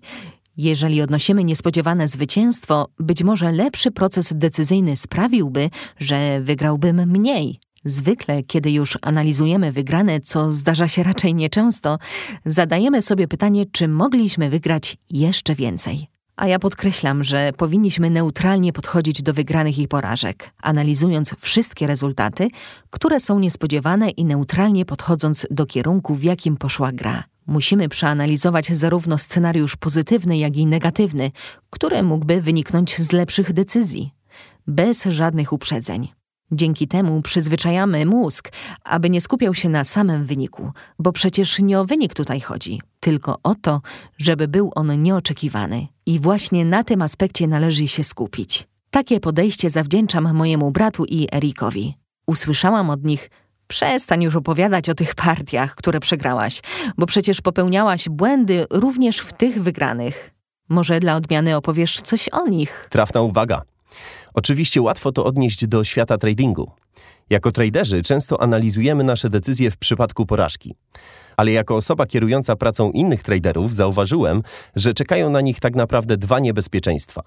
Jeżeli 0.58 1.02
odnosimy 1.02 1.44
niespodziewane 1.44 2.08
zwycięstwo, 2.08 2.88
być 3.00 3.24
może 3.24 3.52
lepszy 3.52 3.92
proces 3.92 4.34
decyzyjny 4.36 4.98
sprawiłby, 4.98 5.70
że 6.00 6.42
wygrałbym 6.42 7.12
mniej. 7.12 7.60
Zwykle, 7.86 8.44
kiedy 8.44 8.72
już 8.72 8.98
analizujemy 9.02 9.72
wygrane, 9.72 10.20
co 10.20 10.52
zdarza 10.52 10.88
się 10.88 11.04
raczej 11.04 11.36
nieczęsto, 11.36 11.98
zadajemy 12.46 13.02
sobie 13.02 13.28
pytanie, 13.28 13.66
czy 13.72 13.88
mogliśmy 13.88 14.50
wygrać 14.50 14.98
jeszcze 15.10 15.56
więcej. 15.56 16.17
A 16.38 16.48
ja 16.48 16.60
podkreślam, 16.60 17.24
że 17.24 17.52
powinniśmy 17.58 18.10
neutralnie 18.10 18.74
podchodzić 18.74 19.24
do 19.24 19.34
wygranych 19.34 19.80
i 19.80 19.88
porażek, 19.88 20.54
analizując 20.62 21.36
wszystkie 21.40 21.88
rezultaty, 21.88 22.48
które 22.90 23.20
są 23.20 23.40
niespodziewane 23.40 24.10
i 24.10 24.26
neutralnie 24.26 24.86
podchodząc 24.86 25.48
do 25.52 25.66
kierunku, 25.66 26.16
w 26.16 26.24
jakim 26.24 26.58
poszła 26.58 26.92
gra. 26.92 27.24
Musimy 27.48 27.90
przeanalizować 27.90 28.68
zarówno 28.68 29.18
scenariusz 29.18 29.76
pozytywny, 29.76 30.38
jak 30.38 30.58
i 30.58 30.66
negatywny, 30.66 31.32
który 31.70 32.04
mógłby 32.04 32.42
wyniknąć 32.42 32.98
z 32.98 33.12
lepszych 33.12 33.54
decyzji, 33.54 34.12
bez 34.68 35.04
żadnych 35.04 35.54
uprzedzeń. 35.54 36.17
Dzięki 36.52 36.88
temu 36.88 37.22
przyzwyczajamy 37.22 38.06
mózg, 38.06 38.52
aby 38.84 39.10
nie 39.10 39.22
skupiał 39.22 39.54
się 39.54 39.70
na 39.70 39.84
samym 39.84 40.26
wyniku, 40.26 40.72
bo 41.00 41.12
przecież 41.12 41.60
nie 41.60 41.80
o 41.80 41.86
wynik 41.86 42.14
tutaj 42.14 42.42
chodzi, 42.42 42.82
tylko 43.00 43.40
o 43.44 43.56
to, 43.56 43.82
żeby 44.18 44.48
był 44.48 44.72
on 44.76 45.02
nieoczekiwany. 45.04 45.88
I 46.06 46.20
właśnie 46.20 46.66
na 46.66 46.84
tym 46.84 47.02
aspekcie 47.02 47.48
należy 47.48 47.88
się 47.88 48.04
skupić. 48.04 48.68
Takie 48.90 49.20
podejście 49.20 49.70
zawdzięczam 49.70 50.34
mojemu 50.34 50.72
bratu 50.72 51.06
i 51.06 51.28
Erikowi. 51.32 51.98
Usłyszałam 52.28 52.90
od 52.90 53.04
nich, 53.04 53.30
Przestań 53.68 54.24
już 54.24 54.36
opowiadać 54.36 54.90
o 54.90 54.94
tych 54.94 55.16
partiach, 55.16 55.76
które 55.76 56.00
przegrałaś, 56.00 56.62
bo 56.98 57.06
przecież 57.06 57.42
popełniałaś 57.42 58.10
błędy 58.10 58.66
również 58.70 59.18
w 59.18 59.34
tych 59.34 59.64
wygranych. 59.64 60.32
Może 60.70 61.00
dla 61.00 61.16
odmiany 61.16 61.56
opowiesz 61.56 62.02
coś 62.02 62.30
o 62.30 62.48
nich? 62.48 62.88
Trafna 62.90 63.22
uwaga. 63.22 63.62
Oczywiście 64.38 64.82
łatwo 64.82 65.12
to 65.12 65.26
odnieść 65.26 65.68
do 65.68 65.84
świata 65.84 66.18
tradingu. 66.18 66.72
Jako 67.30 67.52
traderzy 67.52 68.02
często 68.02 68.42
analizujemy 68.42 69.04
nasze 69.04 69.30
decyzje 69.30 69.72
w 69.72 69.78
przypadku 69.78 70.26
porażki. 70.26 70.76
Ale 71.38 71.52
jako 71.52 71.76
osoba 71.76 72.06
kierująca 72.06 72.56
pracą 72.56 72.92
innych 72.92 73.24
traderów 73.24 73.76
zauważyłem, 73.76 74.44
że 74.76 74.94
czekają 74.94 75.30
na 75.30 75.42
nich 75.42 75.60
tak 75.60 75.76
naprawdę 75.76 76.18
dwa 76.18 76.40
niebezpieczeństwa. 76.40 77.22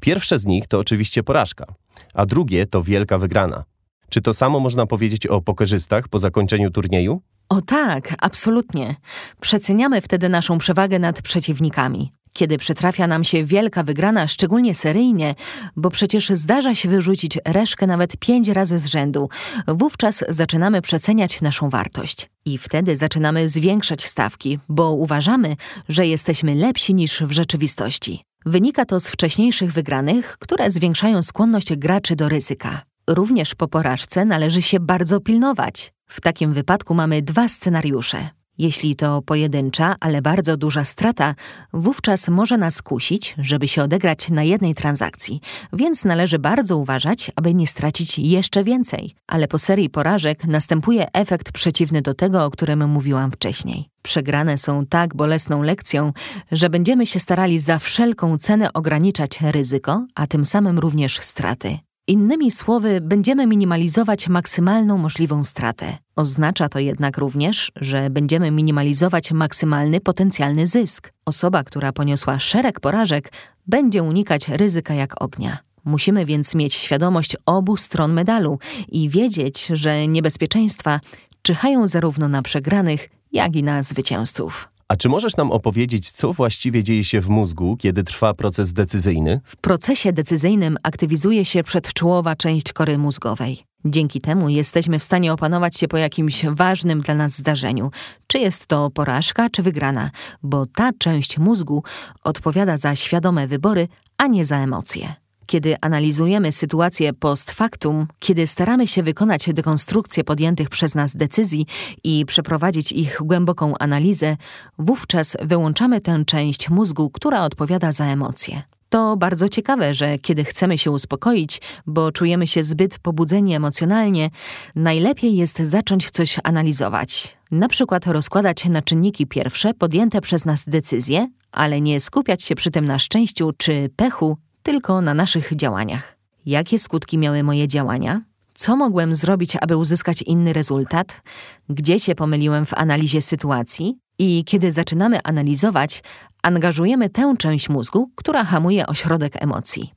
Pierwsze 0.00 0.38
z 0.38 0.46
nich 0.46 0.66
to 0.66 0.78
oczywiście 0.78 1.22
porażka, 1.22 1.66
a 2.14 2.26
drugie 2.26 2.66
to 2.66 2.82
wielka 2.82 3.18
wygrana. 3.18 3.64
Czy 4.08 4.20
to 4.20 4.34
samo 4.34 4.60
można 4.60 4.86
powiedzieć 4.86 5.26
o 5.26 5.40
pokerzystach 5.40 6.08
po 6.08 6.18
zakończeniu 6.18 6.70
turnieju? 6.70 7.20
O 7.48 7.60
tak, 7.60 8.14
absolutnie. 8.18 8.96
Przeceniamy 9.40 10.00
wtedy 10.00 10.28
naszą 10.28 10.58
przewagę 10.58 10.98
nad 10.98 11.22
przeciwnikami. 11.22 12.10
Kiedy 12.38 12.58
przytrafia 12.58 13.06
nam 13.06 13.24
się 13.24 13.44
wielka 13.44 13.82
wygrana, 13.82 14.28
szczególnie 14.28 14.74
seryjnie, 14.74 15.34
bo 15.76 15.90
przecież 15.90 16.28
zdarza 16.28 16.74
się 16.74 16.88
wyrzucić 16.88 17.38
reszkę 17.44 17.86
nawet 17.86 18.16
pięć 18.16 18.48
razy 18.48 18.78
z 18.78 18.86
rzędu, 18.86 19.28
wówczas 19.68 20.24
zaczynamy 20.28 20.82
przeceniać 20.82 21.40
naszą 21.40 21.70
wartość. 21.70 22.30
I 22.44 22.58
wtedy 22.58 22.96
zaczynamy 22.96 23.48
zwiększać 23.48 24.06
stawki, 24.06 24.58
bo 24.68 24.92
uważamy, 24.92 25.56
że 25.88 26.06
jesteśmy 26.06 26.54
lepsi 26.54 26.94
niż 26.94 27.22
w 27.22 27.32
rzeczywistości. 27.32 28.22
Wynika 28.46 28.84
to 28.84 29.00
z 29.00 29.08
wcześniejszych 29.08 29.72
wygranych, 29.72 30.36
które 30.40 30.70
zwiększają 30.70 31.22
skłonność 31.22 31.76
graczy 31.76 32.16
do 32.16 32.28
ryzyka. 32.28 32.82
Również 33.08 33.54
po 33.54 33.68
porażce 33.68 34.24
należy 34.24 34.62
się 34.62 34.80
bardzo 34.80 35.20
pilnować. 35.20 35.92
W 36.08 36.20
takim 36.20 36.52
wypadku 36.52 36.94
mamy 36.94 37.22
dwa 37.22 37.48
scenariusze. 37.48 38.37
Jeśli 38.58 38.96
to 38.96 39.22
pojedyncza, 39.22 39.96
ale 40.00 40.22
bardzo 40.22 40.56
duża 40.56 40.84
strata, 40.84 41.34
wówczas 41.72 42.28
może 42.28 42.58
nas 42.58 42.82
kusić, 42.82 43.34
żeby 43.38 43.68
się 43.68 43.82
odegrać 43.82 44.28
na 44.28 44.42
jednej 44.42 44.74
transakcji, 44.74 45.40
więc 45.72 46.04
należy 46.04 46.38
bardzo 46.38 46.76
uważać, 46.76 47.30
aby 47.36 47.54
nie 47.54 47.66
stracić 47.66 48.18
jeszcze 48.18 48.64
więcej. 48.64 49.14
Ale 49.26 49.48
po 49.48 49.58
serii 49.58 49.90
porażek 49.90 50.44
następuje 50.44 51.12
efekt 51.12 51.52
przeciwny 51.52 52.02
do 52.02 52.14
tego, 52.14 52.44
o 52.44 52.50
którym 52.50 52.88
mówiłam 52.88 53.30
wcześniej. 53.30 53.88
Przegrane 54.02 54.58
są 54.58 54.86
tak 54.86 55.16
bolesną 55.16 55.62
lekcją, 55.62 56.12
że 56.52 56.70
będziemy 56.70 57.06
się 57.06 57.20
starali 57.20 57.58
za 57.58 57.78
wszelką 57.78 58.38
cenę 58.38 58.72
ograniczać 58.72 59.40
ryzyko, 59.40 60.06
a 60.14 60.26
tym 60.26 60.44
samym 60.44 60.78
również 60.78 61.18
straty. 61.20 61.78
Innymi 62.08 62.50
słowy, 62.50 63.00
będziemy 63.00 63.46
minimalizować 63.46 64.28
maksymalną 64.28 64.98
możliwą 64.98 65.44
stratę. 65.44 65.98
Oznacza 66.16 66.68
to 66.68 66.78
jednak 66.78 67.18
również, 67.18 67.72
że 67.76 68.10
będziemy 68.10 68.50
minimalizować 68.50 69.32
maksymalny 69.32 70.00
potencjalny 70.00 70.66
zysk. 70.66 71.12
Osoba, 71.24 71.64
która 71.64 71.92
poniosła 71.92 72.38
szereg 72.38 72.80
porażek, 72.80 73.32
będzie 73.66 74.02
unikać 74.02 74.48
ryzyka 74.48 74.94
jak 74.94 75.22
ognia. 75.22 75.58
Musimy 75.84 76.26
więc 76.26 76.54
mieć 76.54 76.74
świadomość 76.74 77.36
obu 77.46 77.76
stron 77.76 78.12
medalu 78.12 78.58
i 78.88 79.08
wiedzieć, 79.08 79.66
że 79.66 80.06
niebezpieczeństwa 80.08 81.00
czyhają 81.42 81.86
zarówno 81.86 82.28
na 82.28 82.42
przegranych, 82.42 83.08
jak 83.32 83.56
i 83.56 83.62
na 83.62 83.82
zwycięzców. 83.82 84.68
A 84.88 84.96
czy 84.96 85.08
możesz 85.08 85.36
nam 85.36 85.52
opowiedzieć, 85.52 86.10
co 86.10 86.32
właściwie 86.32 86.84
dzieje 86.84 87.04
się 87.04 87.20
w 87.20 87.28
mózgu, 87.28 87.76
kiedy 87.76 88.04
trwa 88.04 88.34
proces 88.34 88.72
decyzyjny? 88.72 89.40
W 89.44 89.56
procesie 89.56 90.12
decyzyjnym 90.12 90.76
aktywizuje 90.82 91.44
się 91.44 91.62
przedczołowa 91.62 92.36
część 92.36 92.72
kory 92.72 92.98
mózgowej. 92.98 93.58
Dzięki 93.84 94.20
temu 94.20 94.48
jesteśmy 94.48 94.98
w 94.98 95.04
stanie 95.04 95.32
opanować 95.32 95.76
się 95.78 95.88
po 95.88 95.96
jakimś 95.96 96.44
ważnym 96.44 97.00
dla 97.00 97.14
nas 97.14 97.32
zdarzeniu, 97.32 97.90
czy 98.26 98.38
jest 98.38 98.66
to 98.66 98.90
porażka, 98.90 99.50
czy 99.50 99.62
wygrana, 99.62 100.10
bo 100.42 100.66
ta 100.66 100.90
część 100.98 101.38
mózgu 101.38 101.82
odpowiada 102.24 102.76
za 102.76 102.96
świadome 102.96 103.46
wybory, 103.46 103.88
a 104.18 104.26
nie 104.26 104.44
za 104.44 104.56
emocje. 104.56 105.14
Kiedy 105.48 105.76
analizujemy 105.80 106.52
sytuację 106.52 107.12
post 107.12 107.50
factum, 107.50 108.06
kiedy 108.18 108.46
staramy 108.46 108.86
się 108.86 109.02
wykonać 109.02 109.52
dekonstrukcję 109.52 110.24
podjętych 110.24 110.68
przez 110.68 110.94
nas 110.94 111.16
decyzji 111.16 111.66
i 112.04 112.26
przeprowadzić 112.26 112.92
ich 112.92 113.18
głęboką 113.20 113.74
analizę, 113.78 114.36
wówczas 114.78 115.36
wyłączamy 115.42 116.00
tę 116.00 116.22
część 116.26 116.70
mózgu, 116.70 117.10
która 117.10 117.42
odpowiada 117.42 117.92
za 117.92 118.04
emocje. 118.04 118.62
To 118.88 119.16
bardzo 119.16 119.48
ciekawe, 119.48 119.94
że 119.94 120.18
kiedy 120.18 120.44
chcemy 120.44 120.78
się 120.78 120.90
uspokoić, 120.90 121.60
bo 121.86 122.12
czujemy 122.12 122.46
się 122.46 122.64
zbyt 122.64 122.98
pobudzeni 122.98 123.54
emocjonalnie, 123.54 124.30
najlepiej 124.74 125.36
jest 125.36 125.58
zacząć 125.58 126.10
coś 126.10 126.38
analizować. 126.44 127.38
Na 127.50 127.68
przykład 127.68 128.06
rozkładać 128.06 128.64
na 128.64 128.82
czynniki 128.82 129.26
pierwsze 129.26 129.74
podjęte 129.74 130.20
przez 130.20 130.44
nas 130.44 130.64
decyzje, 130.66 131.28
ale 131.52 131.80
nie 131.80 132.00
skupiać 132.00 132.42
się 132.42 132.54
przy 132.54 132.70
tym 132.70 132.84
na 132.84 132.98
szczęściu 132.98 133.52
czy 133.56 133.90
pechu, 133.96 134.36
tylko 134.68 135.00
na 135.00 135.14
naszych 135.14 135.56
działaniach. 135.56 136.16
Jakie 136.46 136.78
skutki 136.78 137.18
miały 137.18 137.42
moje 137.42 137.68
działania? 137.68 138.22
Co 138.54 138.76
mogłem 138.76 139.14
zrobić, 139.14 139.56
aby 139.60 139.76
uzyskać 139.76 140.22
inny 140.22 140.52
rezultat? 140.52 141.22
Gdzie 141.68 141.98
się 141.98 142.14
pomyliłem 142.14 142.66
w 142.66 142.74
analizie 142.74 143.22
sytuacji? 143.22 143.98
I 144.18 144.44
kiedy 144.44 144.72
zaczynamy 144.72 145.18
analizować, 145.24 146.02
angażujemy 146.42 147.10
tę 147.10 147.34
część 147.38 147.68
mózgu, 147.68 148.10
która 148.16 148.44
hamuje 148.44 148.86
ośrodek 148.86 149.42
emocji. 149.42 149.92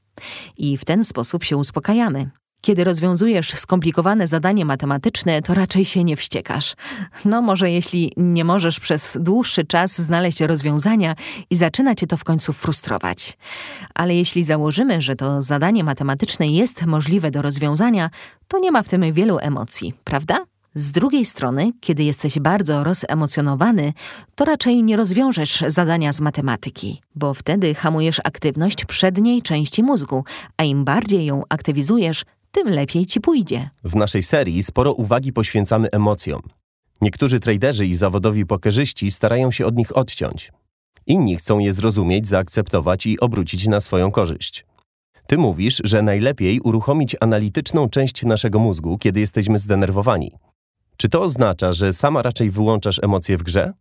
I 0.57 0.77
w 0.77 0.85
ten 0.85 1.03
sposób 1.03 1.43
się 1.43 1.57
uspokajamy. 1.57 2.29
Kiedy 2.61 2.83
rozwiązujesz 2.83 3.53
skomplikowane 3.53 4.27
zadanie 4.27 4.65
matematyczne, 4.65 5.41
to 5.41 5.53
raczej 5.53 5.85
się 5.85 6.03
nie 6.03 6.15
wściekasz. 6.15 6.75
No 7.25 7.41
może 7.41 7.71
jeśli 7.71 8.13
nie 8.17 8.45
możesz 8.45 8.79
przez 8.79 9.17
dłuższy 9.21 9.65
czas 9.65 10.01
znaleźć 10.01 10.41
rozwiązania 10.41 11.15
i 11.49 11.55
zaczyna 11.55 11.95
cię 11.95 12.07
to 12.07 12.17
w 12.17 12.23
końcu 12.23 12.53
frustrować. 12.53 13.37
Ale 13.93 14.15
jeśli 14.15 14.43
założymy, 14.43 15.01
że 15.01 15.15
to 15.15 15.41
zadanie 15.41 15.83
matematyczne 15.83 16.47
jest 16.47 16.85
możliwe 16.85 17.31
do 17.31 17.41
rozwiązania, 17.41 18.09
to 18.47 18.59
nie 18.59 18.71
ma 18.71 18.83
w 18.83 18.89
tym 18.89 19.13
wielu 19.13 19.37
emocji, 19.39 19.93
prawda? 20.03 20.45
Z 20.75 20.91
drugiej 20.91 21.25
strony, 21.25 21.71
kiedy 21.81 22.03
jesteś 22.03 22.39
bardzo 22.39 22.83
rozemocjonowany, 22.83 23.93
to 24.35 24.45
raczej 24.45 24.83
nie 24.83 24.97
rozwiążesz 24.97 25.63
zadania 25.67 26.13
z 26.13 26.21
matematyki, 26.21 27.01
bo 27.15 27.33
wtedy 27.33 27.75
hamujesz 27.75 28.21
aktywność 28.23 28.85
przedniej 28.85 29.41
części 29.41 29.83
mózgu, 29.83 30.23
a 30.57 30.63
im 30.63 30.85
bardziej 30.85 31.25
ją 31.25 31.43
aktywizujesz, 31.49 32.25
tym 32.51 32.67
lepiej 32.67 33.05
ci 33.05 33.21
pójdzie. 33.21 33.69
W 33.83 33.95
naszej 33.95 34.23
serii 34.23 34.63
sporo 34.63 34.93
uwagi 34.93 35.33
poświęcamy 35.33 35.89
emocjom. 35.91 36.41
Niektórzy 37.01 37.39
traderzy 37.39 37.85
i 37.85 37.95
zawodowi 37.95 38.45
pokerzyści 38.45 39.11
starają 39.11 39.51
się 39.51 39.65
od 39.65 39.75
nich 39.75 39.97
odciąć. 39.97 40.51
Inni 41.07 41.35
chcą 41.35 41.59
je 41.59 41.73
zrozumieć, 41.73 42.27
zaakceptować 42.27 43.05
i 43.05 43.19
obrócić 43.19 43.67
na 43.67 43.81
swoją 43.81 44.11
korzyść. 44.11 44.65
Ty 45.27 45.37
mówisz, 45.37 45.81
że 45.83 46.01
najlepiej 46.01 46.59
uruchomić 46.59 47.15
analityczną 47.19 47.89
część 47.89 48.23
naszego 48.23 48.59
mózgu, 48.59 48.97
kiedy 48.97 49.19
jesteśmy 49.19 49.59
zdenerwowani. 49.59 50.31
Czy 50.97 51.09
to 51.09 51.21
oznacza, 51.21 51.71
że 51.71 51.93
sama 51.93 52.21
raczej 52.21 52.51
wyłączasz 52.51 52.99
emocje 53.03 53.37
w 53.37 53.43
grze? 53.43 53.73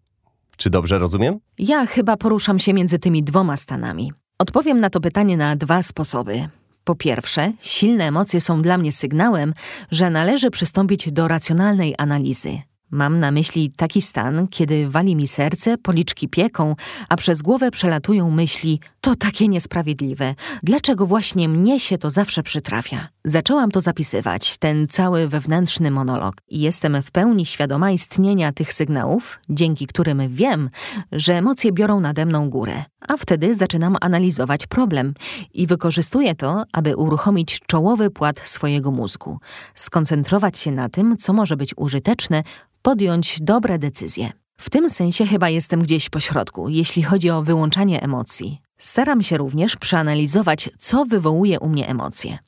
Czy 0.57 0.71
dobrze 0.71 0.99
rozumiem? 0.99 1.39
Ja 1.59 1.87
chyba 1.87 2.17
poruszam 2.17 2.59
się 2.59 2.73
między 2.73 2.99
tymi 2.99 3.23
dwoma 3.23 3.57
stanami. 3.57 4.13
Odpowiem 4.39 4.81
na 4.81 4.91
to 4.91 5.01
pytanie 5.01 5.37
na 5.37 5.57
dwa 5.57 5.83
sposoby. 5.83 6.49
Po 6.91 6.95
pierwsze, 6.95 7.53
silne 7.61 8.07
emocje 8.07 8.41
są 8.41 8.63
dla 8.63 8.79
mnie 8.79 8.93
sygnałem, 8.93 9.55
że 9.91 10.11
należy 10.11 10.51
przystąpić 10.51 11.13
do 11.13 11.29
racjonalnej 11.29 11.95
analizy. 11.99 12.70
Mam 12.91 13.21
na 13.21 13.31
myśli 13.31 13.71
taki 13.77 14.03
stan, 14.03 14.49
kiedy 14.49 14.89
wali 14.89 15.17
mi 15.17 15.29
serce, 15.29 15.79
policzki 15.79 16.29
pieką, 16.29 16.77
a 17.09 17.17
przez 17.17 17.43
głowę 17.43 17.71
przelatują 17.71 18.31
myśli: 18.31 18.81
to 19.01 19.15
takie 19.15 19.49
niesprawiedliwe. 19.49 20.35
Dlaczego 20.63 21.07
właśnie 21.07 21.49
mnie 21.49 21.81
się 21.81 21.99
to 21.99 22.11
zawsze 22.11 22.43
przytrafia? 22.43 23.09
Zaczęłam 23.25 23.71
to 23.71 23.81
zapisywać, 23.81 24.59
ten 24.59 24.89
cały 24.89 25.29
wewnętrzny 25.29 25.91
monolog. 25.91 26.35
Jestem 26.51 27.03
w 27.03 27.11
pełni 27.11 27.47
świadoma 27.47 27.91
istnienia 27.91 28.53
tych 28.53 28.73
sygnałów, 28.73 29.39
dzięki 29.51 29.87
którym 29.87 30.23
wiem, 30.29 30.71
że 31.13 31.35
emocje 31.35 31.73
biorą 31.73 32.01
nade 32.01 32.27
mną 32.27 32.51
górę. 32.51 32.85
A 33.09 33.17
wtedy 33.17 33.55
zaczynam 33.55 33.97
analizować 34.01 34.67
problem 34.67 35.15
i 35.55 35.67
wykorzystuję 35.67 36.35
to, 36.35 36.65
aby 36.73 36.97
uruchomić 36.97 37.61
czołowy 37.67 38.11
płat 38.11 38.41
swojego 38.45 38.91
mózgu, 38.91 39.39
skoncentrować 39.75 40.59
się 40.59 40.73
na 40.73 40.89
tym, 40.89 41.17
co 41.17 41.33
może 41.33 41.57
być 41.57 41.75
użyteczne 41.77 42.43
podjąć 42.83 43.39
dobre 43.41 43.79
decyzje. 43.79 44.33
W 44.61 44.71
tym 44.71 44.91
sensie 44.91 45.27
chyba 45.27 45.49
jestem 45.49 45.81
gdzieś 45.81 46.11
po 46.11 46.21
środku, 46.21 46.69
jeśli 46.69 47.03
chodzi 47.03 47.31
o 47.31 47.43
wyłączanie 47.43 48.03
emocji. 48.03 48.61
Staram 48.79 49.23
się 49.23 49.39
również 49.39 49.77
przeanalizować, 49.77 50.71
co 50.79 51.05
wywołuje 51.05 51.61
u 51.61 51.69
mnie 51.69 51.89
emocje. 51.89 52.39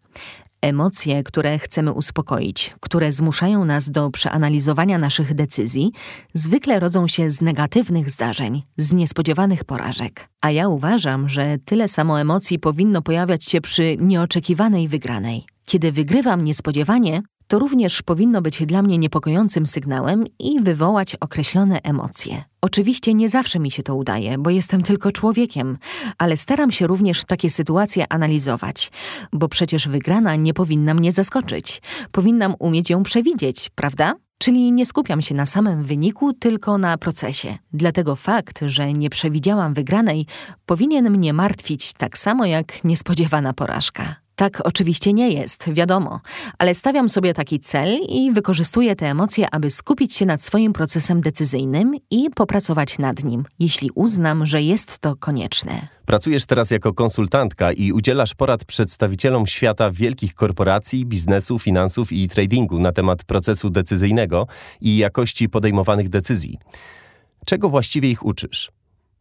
Emocje, 0.62 1.23
które 1.23 1.59
chcemy 1.59 1.92
uspokoić, 1.92 2.75
które 2.81 3.12
zmuszają 3.12 3.64
nas 3.64 3.90
do 3.90 4.11
przeanalizowania 4.11 4.99
naszych 4.99 5.35
decyzji, 5.35 5.92
zwykle 6.35 6.81
rodzą 6.81 7.09
się 7.09 7.31
z 7.31 7.40
negatywnych 7.40 8.11
zdarzeń, 8.11 8.62
z 8.77 8.92
niespodziewanych 8.92 9.64
porażek. 9.64 10.29
A 10.40 10.51
ja 10.51 10.68
uważam, 10.68 11.29
że 11.29 11.57
tyle 11.64 11.88
samo 11.88 12.21
emocji 12.21 12.59
powinno 12.59 13.03
pojawiać 13.03 13.45
się 13.45 13.61
przy 13.61 13.97
nieoczekiwanej 14.01 14.88
wygranej. 14.88 15.45
Kiedy 15.64 15.92
wygrywam 15.92 16.45
niespodziewanie, 16.45 17.23
to 17.53 17.59
również 17.59 18.03
powinno 18.03 18.43
być 18.43 18.67
dla 18.67 18.83
mnie 18.83 18.99
niepokojącym 18.99 19.67
sygnałem 19.67 20.25
i 20.38 20.61
wywołać 20.61 21.15
określone 21.15 21.81
emocje. 21.83 22.45
Oczywiście 22.61 23.15
nie 23.15 23.29
zawsze 23.29 23.59
mi 23.59 23.71
się 23.71 23.83
to 23.83 23.95
udaje, 23.95 24.38
bo 24.38 24.51
jestem 24.51 24.83
tylko 24.83 25.12
człowiekiem, 25.12 25.79
ale 26.19 26.37
staram 26.37 26.71
się 26.71 26.87
również 26.87 27.25
takie 27.25 27.51
sytuacje 27.51 28.12
analizować, 28.12 28.91
bo 29.33 29.49
przecież 29.49 29.88
wygrana 29.88 30.37
nie 30.37 30.55
powinna 30.55 30.95
mnie 30.95 31.12
zaskoczyć. 31.12 31.83
Powinnam 32.12 32.55
umieć 32.59 32.91
ją 32.91 33.03
przewidzieć, 33.03 33.71
prawda? 33.75 34.15
Czyli 34.38 34.73
nie 34.73 34.87
skupiam 34.87 35.23
się 35.23 35.35
na 35.35 35.47
samym 35.47 35.83
wyniku, 35.83 36.33
tylko 36.33 36.79
na 36.79 36.99
procesie. 36.99 37.59
Dlatego 37.73 38.17
fakt, 38.17 38.61
że 38.67 38.93
nie 38.93 39.11
przewidziałam 39.11 39.75
wygranej, 39.75 40.27
powinien 40.67 41.11
mnie 41.11 41.33
martwić 41.33 41.93
tak 41.93 42.19
samo 42.19 42.47
jak 42.47 42.85
niespodziewana 42.85 43.53
porażka. 43.53 44.21
Tak 44.37 44.61
oczywiście 44.64 45.12
nie 45.12 45.31
jest, 45.31 45.73
wiadomo, 45.73 46.21
ale 46.59 46.75
stawiam 46.75 47.09
sobie 47.09 47.35
taki 47.35 47.61
cel 47.61 47.99
i 48.09 48.33
wykorzystuję 48.33 48.97
te 48.97 49.07
emocje, 49.07 49.47
aby 49.55 49.71
skupić 49.71 50.14
się 50.14 50.27
nad 50.27 50.42
swoim 50.42 50.73
procesem 50.73 51.21
decyzyjnym 51.21 51.95
i 52.11 52.31
popracować 52.31 52.99
nad 52.99 53.25
nim, 53.25 53.45
jeśli 53.59 53.90
uznam, 53.95 54.47
że 54.47 54.62
jest 54.62 54.99
to 54.99 55.16
konieczne. 55.16 55.88
Pracujesz 56.07 56.47
teraz 56.47 56.71
jako 56.71 56.92
konsultantka 56.92 57.73
i 57.73 57.92
udzielasz 57.92 58.35
porad 58.35 58.64
przedstawicielom 58.64 59.47
świata 59.47 59.90
wielkich 59.90 60.35
korporacji, 60.35 61.07
biznesu, 61.07 61.59
finansów 61.59 62.12
i 62.12 62.29
tradingu 62.29 62.81
na 62.81 62.92
temat 62.92 63.25
procesu 63.25 63.71
decyzyjnego 63.71 64.47
i 64.81 64.97
jakości 64.97 65.49
podejmowanych 65.49 66.09
decyzji. 66.09 66.59
Czego 67.47 67.68
właściwie 67.68 68.11
ich 68.11 68.27
uczysz? 68.27 68.71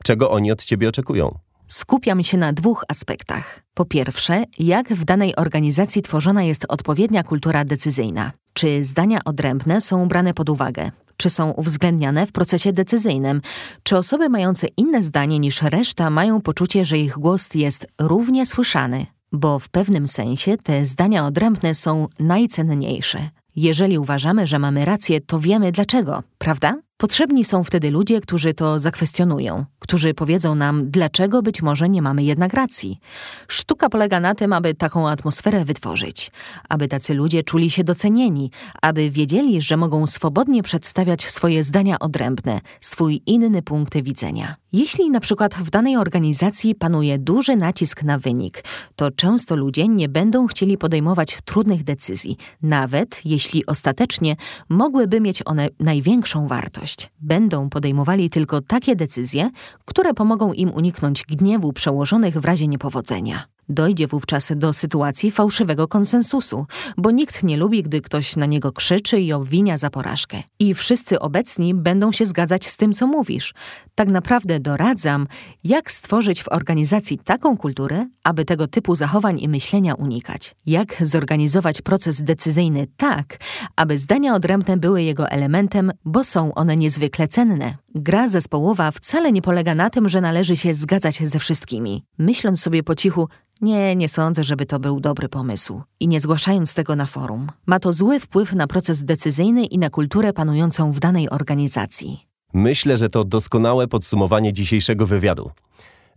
Czego 0.03 0.31
oni 0.31 0.51
od 0.51 0.63
ciebie 0.63 0.89
oczekują? 0.89 1.39
Skupiam 1.71 2.23
się 2.23 2.37
na 2.37 2.53
dwóch 2.53 2.85
aspektach. 2.87 3.63
Po 3.73 3.85
pierwsze, 3.85 4.43
jak 4.59 4.93
w 4.93 5.03
danej 5.05 5.35
organizacji 5.35 6.01
tworzona 6.01 6.43
jest 6.43 6.65
odpowiednia 6.69 7.23
kultura 7.23 7.65
decyzyjna. 7.65 8.31
Czy 8.53 8.83
zdania 8.83 9.19
odrębne 9.25 9.81
są 9.81 10.07
brane 10.07 10.33
pod 10.33 10.49
uwagę? 10.49 10.91
Czy 11.17 11.29
są 11.29 11.51
uwzględniane 11.51 12.27
w 12.27 12.31
procesie 12.31 12.73
decyzyjnym? 12.73 13.41
Czy 13.83 13.97
osoby 13.97 14.29
mające 14.29 14.67
inne 14.77 15.03
zdanie 15.03 15.39
niż 15.39 15.61
reszta 15.61 16.09
mają 16.09 16.41
poczucie, 16.41 16.85
że 16.85 16.97
ich 16.97 17.13
głos 17.13 17.53
jest 17.53 17.87
równie 17.99 18.45
słyszany? 18.45 19.05
Bo 19.31 19.59
w 19.59 19.69
pewnym 19.69 20.07
sensie 20.07 20.57
te 20.57 20.85
zdania 20.85 21.25
odrębne 21.25 21.75
są 21.75 22.07
najcenniejsze. 22.19 23.29
Jeżeli 23.55 23.97
uważamy, 23.97 24.47
że 24.47 24.59
mamy 24.59 24.85
rację, 24.85 25.21
to 25.21 25.39
wiemy 25.39 25.71
dlaczego, 25.71 26.23
prawda? 26.37 26.75
Potrzebni 27.01 27.45
są 27.45 27.63
wtedy 27.63 27.91
ludzie, 27.91 28.21
którzy 28.21 28.53
to 28.53 28.79
zakwestionują, 28.79 29.65
którzy 29.79 30.13
powiedzą 30.13 30.55
nam, 30.55 30.91
dlaczego 30.91 31.41
być 31.41 31.61
może 31.61 31.89
nie 31.89 32.01
mamy 32.01 32.23
jednak 32.23 32.53
racji. 32.53 32.99
Sztuka 33.47 33.89
polega 33.89 34.19
na 34.19 34.35
tym, 34.35 34.53
aby 34.53 34.73
taką 34.73 35.09
atmosferę 35.09 35.65
wytworzyć, 35.65 36.31
aby 36.69 36.87
tacy 36.87 37.13
ludzie 37.13 37.43
czuli 37.43 37.69
się 37.71 37.83
docenieni, 37.83 38.51
aby 38.81 39.09
wiedzieli, 39.09 39.61
że 39.61 39.77
mogą 39.77 40.07
swobodnie 40.07 40.63
przedstawiać 40.63 41.29
swoje 41.29 41.63
zdania 41.63 41.99
odrębne, 41.99 42.61
swój 42.81 43.21
inny 43.25 43.61
punkt 43.61 43.97
widzenia. 43.97 44.55
Jeśli 44.73 45.11
na 45.11 45.19
przykład 45.19 45.55
w 45.55 45.69
danej 45.69 45.97
organizacji 45.97 46.75
panuje 46.75 47.19
duży 47.19 47.55
nacisk 47.55 48.03
na 48.03 48.17
wynik, 48.17 48.63
to 48.95 49.11
często 49.11 49.55
ludzie 49.55 49.87
nie 49.87 50.09
będą 50.09 50.47
chcieli 50.47 50.77
podejmować 50.77 51.37
trudnych 51.45 51.83
decyzji, 51.83 52.37
nawet 52.61 53.21
jeśli 53.25 53.65
ostatecznie 53.65 54.35
mogłyby 54.69 55.21
mieć 55.21 55.41
one 55.45 55.69
największą 55.79 56.47
wartość. 56.47 56.90
Będą 57.19 57.69
podejmowali 57.69 58.29
tylko 58.29 58.61
takie 58.61 58.95
decyzje, 58.95 59.51
które 59.85 60.13
pomogą 60.13 60.53
im 60.53 60.71
uniknąć 60.71 61.25
gniewu 61.25 61.73
przełożonych 61.73 62.37
w 62.37 62.45
razie 62.45 62.67
niepowodzenia. 62.67 63.43
Dojdzie 63.71 64.07
wówczas 64.07 64.53
do 64.55 64.73
sytuacji 64.73 65.31
fałszywego 65.31 65.87
konsensusu, 65.87 66.65
bo 66.97 67.11
nikt 67.11 67.43
nie 67.43 67.57
lubi, 67.57 67.83
gdy 67.83 68.01
ktoś 68.01 68.35
na 68.35 68.45
niego 68.45 68.71
krzyczy 68.71 69.19
i 69.19 69.33
obwinia 69.33 69.77
za 69.77 69.89
porażkę. 69.89 70.43
I 70.59 70.73
wszyscy 70.73 71.19
obecni 71.19 71.73
będą 71.73 72.11
się 72.11 72.25
zgadzać 72.25 72.67
z 72.67 72.77
tym, 72.77 72.93
co 72.93 73.07
mówisz. 73.07 73.53
Tak 73.95 74.09
naprawdę 74.09 74.59
doradzam, 74.59 75.27
jak 75.63 75.91
stworzyć 75.91 76.43
w 76.43 76.49
organizacji 76.49 77.17
taką 77.17 77.57
kulturę, 77.57 78.07
aby 78.23 78.45
tego 78.45 78.67
typu 78.67 78.95
zachowań 78.95 79.39
i 79.39 79.49
myślenia 79.49 79.95
unikać. 79.95 80.55
Jak 80.65 81.05
zorganizować 81.05 81.81
proces 81.81 82.21
decyzyjny 82.23 82.87
tak, 82.97 83.37
aby 83.75 83.97
zdania 83.97 84.35
odrębne 84.35 84.77
były 84.77 85.03
jego 85.03 85.27
elementem, 85.27 85.91
bo 86.05 86.23
są 86.23 86.53
one 86.53 86.75
niezwykle 86.75 87.27
cenne. 87.27 87.77
Gra 87.95 88.27
zespołowa 88.27 88.91
wcale 88.91 89.31
nie 89.31 89.41
polega 89.41 89.75
na 89.75 89.89
tym, 89.89 90.09
że 90.09 90.21
należy 90.21 90.57
się 90.57 90.73
zgadzać 90.73 91.27
ze 91.27 91.39
wszystkimi. 91.39 92.03
Myśląc 92.17 92.61
sobie 92.61 92.83
po 92.83 92.95
cichu, 92.95 93.27
nie, 93.61 93.95
nie 93.95 94.09
sądzę, 94.09 94.43
żeby 94.43 94.65
to 94.65 94.79
był 94.79 94.99
dobry 94.99 95.29
pomysł. 95.29 95.81
I 95.99 96.07
nie 96.07 96.19
zgłaszając 96.19 96.73
tego 96.73 96.95
na 96.95 97.05
forum. 97.05 97.47
Ma 97.65 97.79
to 97.79 97.93
zły 97.93 98.19
wpływ 98.19 98.53
na 98.53 98.67
proces 98.67 99.03
decyzyjny 99.03 99.65
i 99.65 99.77
na 99.77 99.89
kulturę 99.89 100.33
panującą 100.33 100.91
w 100.91 100.99
danej 100.99 101.29
organizacji. 101.29 102.27
Myślę, 102.53 102.97
że 102.97 103.09
to 103.09 103.23
doskonałe 103.23 103.87
podsumowanie 103.87 104.53
dzisiejszego 104.53 105.05
wywiadu. 105.05 105.51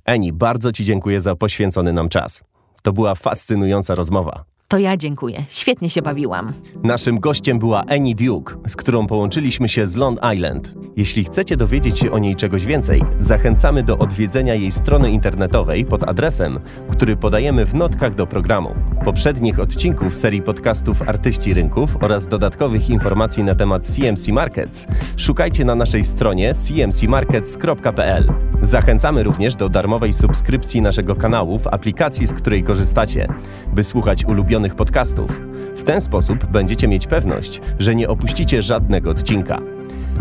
Eni, 0.04 0.32
bardzo 0.32 0.72
Ci 0.72 0.84
dziękuję 0.84 1.20
za 1.20 1.36
poświęcony 1.36 1.92
nam 1.92 2.08
czas. 2.08 2.42
To 2.82 2.92
była 2.92 3.14
fascynująca 3.14 3.94
rozmowa. 3.94 4.44
To 4.74 4.78
ja 4.78 4.96
dziękuję. 4.96 5.44
Świetnie 5.48 5.90
się 5.90 6.02
bawiłam. 6.02 6.52
Naszym 6.82 7.20
gościem 7.20 7.58
była 7.58 7.84
Annie 7.88 8.14
Duke, 8.14 8.54
z 8.66 8.76
którą 8.76 9.06
połączyliśmy 9.06 9.68
się 9.68 9.86
z 9.86 9.96
Long 9.96 10.20
Island. 10.34 10.74
Jeśli 10.96 11.24
chcecie 11.24 11.56
dowiedzieć 11.56 11.98
się 11.98 12.10
o 12.10 12.18
niej 12.18 12.36
czegoś 12.36 12.64
więcej, 12.64 13.02
zachęcamy 13.20 13.82
do 13.82 13.98
odwiedzenia 13.98 14.54
jej 14.54 14.70
strony 14.70 15.10
internetowej 15.10 15.84
pod 15.84 16.08
adresem, 16.08 16.60
który 16.90 17.16
podajemy 17.16 17.66
w 17.66 17.74
notkach 17.74 18.14
do 18.14 18.26
programu. 18.26 18.74
Poprzednich 19.04 19.60
odcinków 19.60 20.14
serii 20.14 20.42
podcastów 20.42 21.02
Artyści 21.02 21.54
Rynków 21.54 21.96
oraz 22.00 22.26
dodatkowych 22.28 22.90
informacji 22.90 23.44
na 23.44 23.54
temat 23.54 23.86
CMC 23.86 24.28
Markets 24.28 24.86
szukajcie 25.16 25.64
na 25.64 25.74
naszej 25.74 26.04
stronie 26.04 26.54
cmcmarkets.pl. 26.54 28.32
Zachęcamy 28.62 29.22
również 29.22 29.56
do 29.56 29.68
darmowej 29.68 30.12
subskrypcji 30.12 30.82
naszego 30.82 31.16
kanału 31.16 31.58
w 31.58 31.66
aplikacji, 31.66 32.26
z 32.26 32.34
której 32.34 32.62
korzystacie, 32.62 33.28
by 33.72 33.84
słuchać 33.84 34.24
ulubionych 34.64 34.74
podcastów. 34.74 35.40
W 35.76 35.82
ten 35.82 36.00
sposób 36.00 36.46
będziecie 36.46 36.88
mieć 36.88 37.06
pewność, 37.06 37.60
że 37.78 37.94
nie 37.94 38.08
opuścicie 38.08 38.62
żadnego 38.62 39.10
odcinka. 39.10 39.60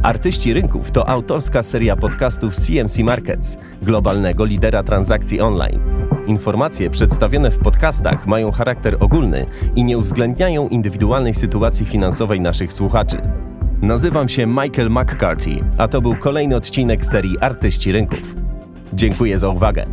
Artyści 0.04 0.54
Rynków 0.54 0.92
to 0.92 1.10
autorska 1.10 1.64
seria 1.64 1.96
podcastów 1.96 2.56
CMC 2.56 3.00
Markets, 3.00 3.58
globalnego 3.82 4.46
lidera 4.46 4.84
transakcji 4.84 5.42
online. 5.42 5.80
Informacje 6.28 6.90
przedstawione 6.90 7.52
w 7.52 7.58
podcastach 7.58 8.28
mają 8.28 8.52
charakter 8.52 8.98
ogólny 9.00 9.46
i 9.76 9.84
nie 9.84 9.98
uwzględniają 9.98 10.68
indywidualnej 10.68 11.34
sytuacji 11.34 11.86
finansowej 11.86 12.42
naszych 12.42 12.74
słuchaczy. 12.74 13.18
Nazywam 13.82 14.30
się 14.30 14.46
Michael 14.48 14.90
McCarthy, 14.90 15.64
a 15.78 15.88
to 15.88 16.02
był 16.02 16.16
kolejny 16.16 16.56
odcinek 16.56 17.06
serii 17.06 17.40
Artyści 17.40 17.92
Rynków. 17.92 18.36
Dziękuję 18.94 19.40
za 19.40 19.50
uwagę. 19.50 19.86